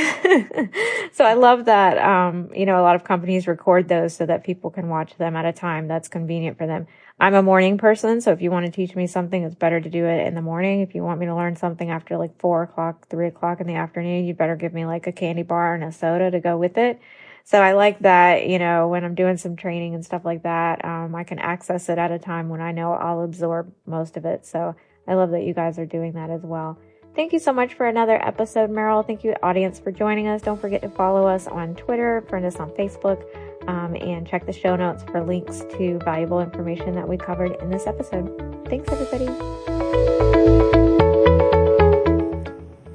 so 1.11 1.25
I 1.25 1.33
love 1.33 1.65
that. 1.65 1.97
Um, 1.97 2.51
you 2.55 2.65
know, 2.65 2.79
a 2.79 2.83
lot 2.83 2.95
of 2.95 3.03
companies 3.03 3.47
record 3.47 3.89
those 3.89 4.15
so 4.15 4.25
that 4.25 4.45
people 4.45 4.69
can 4.69 4.87
watch 4.87 5.17
them 5.17 5.35
at 5.35 5.43
a 5.43 5.51
time 5.51 5.89
that's 5.89 6.07
convenient 6.07 6.57
for 6.57 6.67
them. 6.67 6.87
I'm 7.19 7.33
a 7.33 7.41
morning 7.41 7.79
person. 7.79 8.21
So 8.21 8.31
if 8.31 8.41
you 8.41 8.51
want 8.51 8.67
to 8.67 8.71
teach 8.71 8.95
me 8.95 9.07
something, 9.07 9.41
it's 9.43 9.55
better 9.55 9.81
to 9.81 9.89
do 9.89 10.05
it 10.05 10.27
in 10.27 10.35
the 10.35 10.41
morning. 10.41 10.81
If 10.81 10.93
you 10.93 11.03
want 11.03 11.19
me 11.19 11.25
to 11.25 11.35
learn 11.35 11.55
something 11.55 11.89
after 11.89 12.15
like 12.15 12.39
four 12.39 12.63
o'clock, 12.63 13.07
three 13.09 13.27
o'clock 13.27 13.59
in 13.59 13.65
the 13.65 13.75
afternoon, 13.75 14.25
you 14.25 14.35
better 14.35 14.55
give 14.55 14.73
me 14.73 14.85
like 14.85 15.07
a 15.07 15.11
candy 15.11 15.41
bar 15.41 15.73
and 15.73 15.83
a 15.83 15.91
soda 15.91 16.29
to 16.29 16.39
go 16.39 16.57
with 16.57 16.77
it. 16.77 16.99
So 17.43 17.61
I 17.61 17.73
like 17.73 17.99
that, 17.99 18.45
you 18.45 18.59
know, 18.59 18.89
when 18.89 19.03
I'm 19.03 19.15
doing 19.15 19.37
some 19.37 19.55
training 19.55 19.95
and 19.95 20.05
stuff 20.05 20.25
like 20.25 20.43
that, 20.43 20.83
um, 20.83 21.15
I 21.15 21.23
can 21.23 21.39
access 21.39 21.89
it 21.89 21.97
at 21.97 22.11
a 22.11 22.19
time 22.19 22.49
when 22.49 22.61
I 22.61 22.71
know 22.71 22.91
I'll 22.91 23.23
absorb 23.23 23.73
most 23.85 24.17
of 24.17 24.25
it. 24.25 24.45
So 24.45 24.75
I 25.07 25.13
love 25.13 25.31
that 25.31 25.43
you 25.43 25.53
guys 25.53 25.79
are 25.79 25.85
doing 25.85 26.11
that 26.13 26.29
as 26.29 26.41
well. 26.43 26.77
Thank 27.15 27.33
you 27.33 27.39
so 27.39 27.51
much 27.51 27.73
for 27.73 27.87
another 27.87 28.23
episode, 28.23 28.69
Meryl. 28.69 29.03
Thank 29.03 29.23
you, 29.23 29.33
audience, 29.41 29.79
for 29.79 29.91
joining 29.91 30.27
us. 30.27 30.43
Don't 30.43 30.61
forget 30.61 30.83
to 30.83 30.89
follow 30.89 31.25
us 31.25 31.47
on 31.47 31.73
Twitter, 31.73 32.23
friend 32.29 32.45
us 32.45 32.57
on 32.57 32.69
Facebook, 32.71 33.25
um, 33.67 33.95
and 33.95 34.27
check 34.27 34.45
the 34.45 34.53
show 34.53 34.75
notes 34.75 35.03
for 35.03 35.23
links 35.23 35.59
to 35.77 35.99
valuable 36.03 36.39
information 36.39 36.93
that 36.95 37.07
we 37.07 37.17
covered 37.17 37.51
in 37.61 37.69
this 37.69 37.87
episode. 37.87 38.65
Thanks, 38.69 38.91
everybody. 38.91 39.27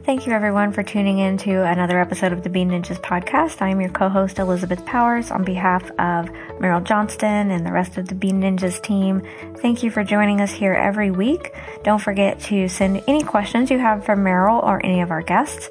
Thank 0.04 0.26
you 0.26 0.32
everyone 0.34 0.72
for 0.72 0.82
tuning 0.82 1.18
in 1.18 1.38
to 1.38 1.64
another 1.64 1.98
episode 1.98 2.32
of 2.32 2.42
the 2.42 2.50
Bean 2.50 2.70
Ninjas 2.70 3.00
podcast. 3.00 3.62
I 3.62 3.70
am 3.70 3.80
your 3.80 3.88
co-host 3.90 4.38
Elizabeth 4.38 4.84
Powers 4.84 5.30
on 5.30 5.42
behalf 5.42 5.84
of 5.92 6.28
Meryl 6.60 6.84
Johnston 6.84 7.50
and 7.50 7.64
the 7.64 7.72
rest 7.72 7.96
of 7.96 8.08
the 8.08 8.14
Bean 8.14 8.40
Ninjas 8.40 8.82
team. 8.82 9.22
Thank 9.58 9.82
you 9.82 9.90
for 9.90 10.04
joining 10.04 10.40
us 10.40 10.52
here 10.52 10.74
every 10.74 11.10
week. 11.10 11.54
Don't 11.82 12.00
forget 12.00 12.38
to 12.40 12.68
send 12.68 13.02
any 13.08 13.22
questions 13.22 13.70
you 13.70 13.78
have 13.78 14.04
for 14.04 14.14
Meryl 14.14 14.62
or 14.62 14.84
any 14.84 15.00
of 15.00 15.10
our 15.10 15.22
guests 15.22 15.70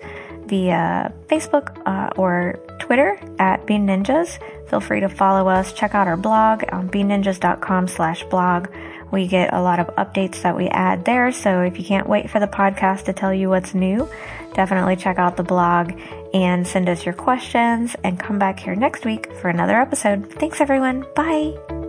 via 0.52 1.14
Facebook 1.28 1.82
uh, 1.86 2.10
or 2.18 2.60
Twitter 2.80 3.18
at 3.40 3.66
Bean 3.66 3.88
Ninjas. 3.88 4.38
Feel 4.70 4.82
free 4.82 5.00
to 5.00 5.08
follow 5.08 5.48
us. 5.48 5.72
Check 5.72 5.96
out 5.96 6.08
our 6.08 6.18
blog 6.18 6.66
on 6.74 6.90
beanninjas.com 6.90 7.88
slash 7.88 8.24
blog. 8.26 8.68
We 9.12 9.28
get 9.28 9.54
a 9.54 9.62
lot 9.62 9.80
of 9.80 9.88
updates 9.96 10.42
that 10.44 10.56
we 10.56 10.68
add 10.68 11.06
there. 11.06 11.32
So 11.32 11.62
if 11.62 11.80
you 11.80 11.86
can't 11.86 12.08
wait 12.08 12.30
for 12.30 12.40
the 12.40 12.48
podcast 12.48 13.06
to 13.06 13.14
tell 13.14 13.34
you 13.34 13.50
what's 13.50 13.74
new, 13.74 14.10
definitely 14.54 14.98
check 14.98 15.18
out 15.18 15.38
the 15.38 15.44
blog 15.44 15.94
and 16.34 16.68
send 16.68 16.90
us 16.90 17.06
your 17.06 17.16
questions 17.16 17.96
and 18.04 18.20
come 18.20 18.38
back 18.38 18.60
here 18.60 18.76
next 18.76 19.06
week 19.06 19.32
for 19.38 19.50
another 19.50 19.80
episode. 19.80 20.30
Thanks 20.34 20.60
everyone. 20.60 21.06
Bye. 21.16 21.81